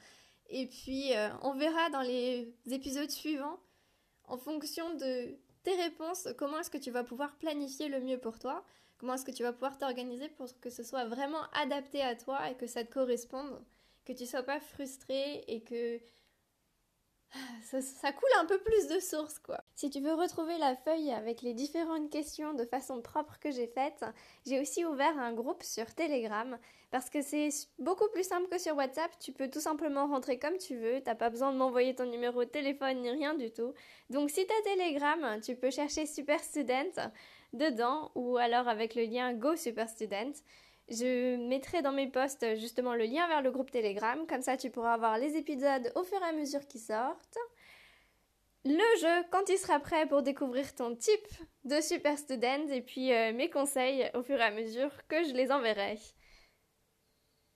Et 0.49 0.67
puis, 0.67 1.15
euh, 1.15 1.29
on 1.41 1.55
verra 1.55 1.89
dans 1.89 2.01
les 2.01 2.53
épisodes 2.69 3.09
suivants, 3.09 3.59
en 4.25 4.37
fonction 4.37 4.93
de 4.95 5.35
tes 5.63 5.75
réponses, 5.75 6.27
comment 6.37 6.59
est-ce 6.59 6.69
que 6.69 6.77
tu 6.77 6.91
vas 6.91 7.03
pouvoir 7.03 7.35
planifier 7.37 7.87
le 7.87 7.99
mieux 7.99 8.19
pour 8.19 8.37
toi, 8.37 8.63
comment 8.99 9.15
est-ce 9.15 9.25
que 9.25 9.31
tu 9.31 9.41
vas 9.41 9.53
pouvoir 9.53 9.79
t'organiser 9.79 10.29
pour 10.29 10.47
que 10.59 10.69
ce 10.69 10.83
soit 10.83 11.05
vraiment 11.05 11.41
adapté 11.53 12.03
à 12.03 12.15
toi 12.15 12.47
et 12.51 12.55
que 12.55 12.67
ça 12.67 12.83
te 12.83 12.93
corresponde, 12.93 13.59
que 14.05 14.13
tu 14.13 14.27
sois 14.27 14.43
pas 14.43 14.59
frustré 14.59 15.43
et 15.47 15.61
que 15.61 15.99
ça, 17.81 18.11
coule 18.11 18.29
un 18.39 18.45
peu 18.45 18.57
plus 18.59 18.87
de 18.87 18.99
sources, 18.99 19.39
quoi. 19.39 19.63
Si 19.75 19.89
tu 19.89 19.99
veux 19.99 20.13
retrouver 20.13 20.57
la 20.57 20.75
feuille 20.75 21.11
avec 21.11 21.41
les 21.41 21.53
différentes 21.53 22.09
questions 22.09 22.53
de 22.53 22.65
façon 22.65 23.01
propre 23.01 23.39
que 23.39 23.51
j'ai 23.51 23.67
faites, 23.67 24.03
j'ai 24.45 24.59
aussi 24.59 24.85
ouvert 24.85 25.17
un 25.19 25.33
groupe 25.33 25.63
sur 25.63 25.93
Telegram 25.93 26.57
parce 26.91 27.09
que 27.09 27.21
c'est 27.21 27.49
beaucoup 27.77 28.09
plus 28.11 28.27
simple 28.27 28.49
que 28.49 28.57
sur 28.57 28.75
WhatsApp. 28.75 29.11
Tu 29.19 29.31
peux 29.31 29.49
tout 29.49 29.59
simplement 29.59 30.07
rentrer 30.07 30.39
comme 30.39 30.57
tu 30.57 30.75
veux. 30.77 31.01
T'as 31.01 31.15
pas 31.15 31.29
besoin 31.29 31.51
de 31.51 31.57
m'envoyer 31.57 31.93
ton 31.93 32.05
numéro 32.05 32.43
de 32.43 32.49
téléphone 32.49 33.01
ni 33.01 33.11
rien 33.11 33.35
du 33.35 33.51
tout. 33.51 33.73
Donc 34.09 34.31
si 34.31 34.45
t'as 34.47 34.71
Telegram, 34.71 35.39
tu 35.41 35.55
peux 35.55 35.69
chercher 35.69 36.05
Super 36.05 36.43
Student 36.43 37.11
dedans 37.53 38.11
ou 38.15 38.37
alors 38.37 38.67
avec 38.67 38.95
le 38.95 39.03
lien 39.03 39.33
Go 39.33 39.55
Super 39.55 39.87
Student. 39.87 40.33
Je 40.89 41.35
mettrai 41.47 41.81
dans 41.81 41.91
mes 41.91 42.07
posts 42.07 42.55
justement 42.55 42.95
le 42.95 43.05
lien 43.05 43.27
vers 43.27 43.41
le 43.41 43.51
groupe 43.51 43.69
Telegram, 43.69 44.25
comme 44.27 44.41
ça 44.41 44.57
tu 44.57 44.71
pourras 44.71 44.93
avoir 44.93 45.17
les 45.17 45.37
épisodes 45.37 45.91
au 45.95 46.03
fur 46.03 46.19
et 46.21 46.29
à 46.29 46.31
mesure 46.31 46.65
qu'ils 46.67 46.81
sortent. 46.81 47.37
Le 48.65 48.99
jeu 48.99 49.25
quand 49.31 49.47
il 49.49 49.57
sera 49.57 49.79
prêt 49.79 50.07
pour 50.07 50.23
découvrir 50.23 50.73
ton 50.75 50.95
type 50.95 51.27
de 51.63 51.79
super 51.79 52.17
student 52.17 52.67
et 52.69 52.81
puis 52.81 53.13
euh, 53.13 53.33
mes 53.33 53.49
conseils 53.49 54.09
au 54.15 54.23
fur 54.23 54.39
et 54.39 54.43
à 54.43 54.51
mesure 54.51 54.91
que 55.07 55.23
je 55.23 55.33
les 55.33 55.51
enverrai. 55.51 55.97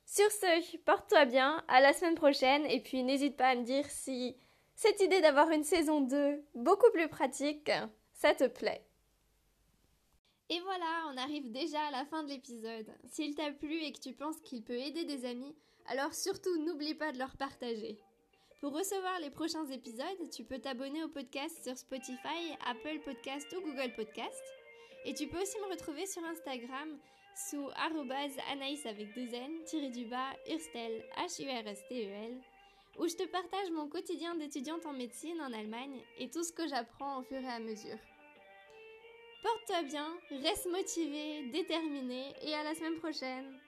Sur 0.05 0.31
ce, 0.31 0.77
porte-toi 0.77 1.25
bien, 1.25 1.63
à 1.67 1.81
la 1.81 1.91
semaine 1.91 2.15
prochaine 2.15 2.65
et 2.67 2.81
puis 2.81 3.03
n'hésite 3.03 3.35
pas 3.35 3.47
à 3.47 3.55
me 3.55 3.63
dire 3.63 3.85
si 3.89 4.37
cette 4.75 5.01
idée 5.01 5.21
d'avoir 5.21 5.49
une 5.49 5.63
saison 5.63 6.01
2 6.01 6.45
beaucoup 6.55 6.91
plus 6.93 7.07
pratique, 7.07 7.71
ça 8.13 8.33
te 8.35 8.47
plaît. 8.47 8.85
Et 10.49 10.59
voilà, 10.59 11.07
on 11.11 11.17
arrive 11.17 11.51
déjà 11.51 11.81
à 11.87 11.91
la 11.91 12.05
fin 12.05 12.23
de 12.23 12.29
l'épisode. 12.29 12.87
S'il 13.05 13.35
t'a 13.35 13.51
plu 13.51 13.81
et 13.81 13.91
que 13.91 13.99
tu 13.99 14.13
penses 14.13 14.39
qu'il 14.41 14.63
peut 14.63 14.77
aider 14.77 15.05
des 15.05 15.25
amis, 15.25 15.55
alors 15.87 16.13
surtout 16.13 16.57
n'oublie 16.57 16.95
pas 16.95 17.11
de 17.11 17.17
leur 17.17 17.35
partager. 17.37 17.97
Pour 18.61 18.73
recevoir 18.73 19.19
les 19.19 19.29
prochains 19.29 19.65
épisodes, 19.67 20.29
tu 20.31 20.43
peux 20.43 20.59
t'abonner 20.59 21.03
au 21.03 21.09
podcast 21.09 21.63
sur 21.63 21.77
Spotify, 21.77 22.55
Apple 22.65 22.99
Podcast 23.03 23.53
ou 23.57 23.61
Google 23.61 23.93
Podcast. 23.95 24.43
Et 25.05 25.13
tu 25.13 25.27
peux 25.27 25.41
aussi 25.41 25.57
me 25.59 25.71
retrouver 25.71 26.05
sur 26.05 26.23
Instagram 26.23 26.97
sous 27.35 27.67
anaïs 28.51 28.85
avec 28.85 29.13
deux 29.15 29.33
n, 29.33 29.63
tiré 29.65 29.89
du 29.89 30.05
bas, 30.05 30.31
Urstel, 30.49 31.03
H-U-R-S-T-E-L, 31.17 32.39
où 32.99 33.07
je 33.07 33.15
te 33.15 33.27
partage 33.27 33.71
mon 33.71 33.89
quotidien 33.89 34.35
d'étudiante 34.35 34.85
en 34.85 34.93
médecine 34.93 35.41
en 35.41 35.51
Allemagne 35.51 35.99
et 36.19 36.29
tout 36.29 36.43
ce 36.43 36.53
que 36.53 36.67
j'apprends 36.67 37.19
au 37.19 37.23
fur 37.23 37.39
et 37.39 37.47
à 37.47 37.59
mesure. 37.59 37.97
Porte-toi 39.43 39.83
bien, 39.83 40.07
reste 40.41 40.71
motivé, 40.71 41.49
déterminé 41.51 42.33
et 42.41 42.53
à 42.53 42.63
la 42.63 42.73
semaine 42.73 42.95
prochaine 42.95 43.59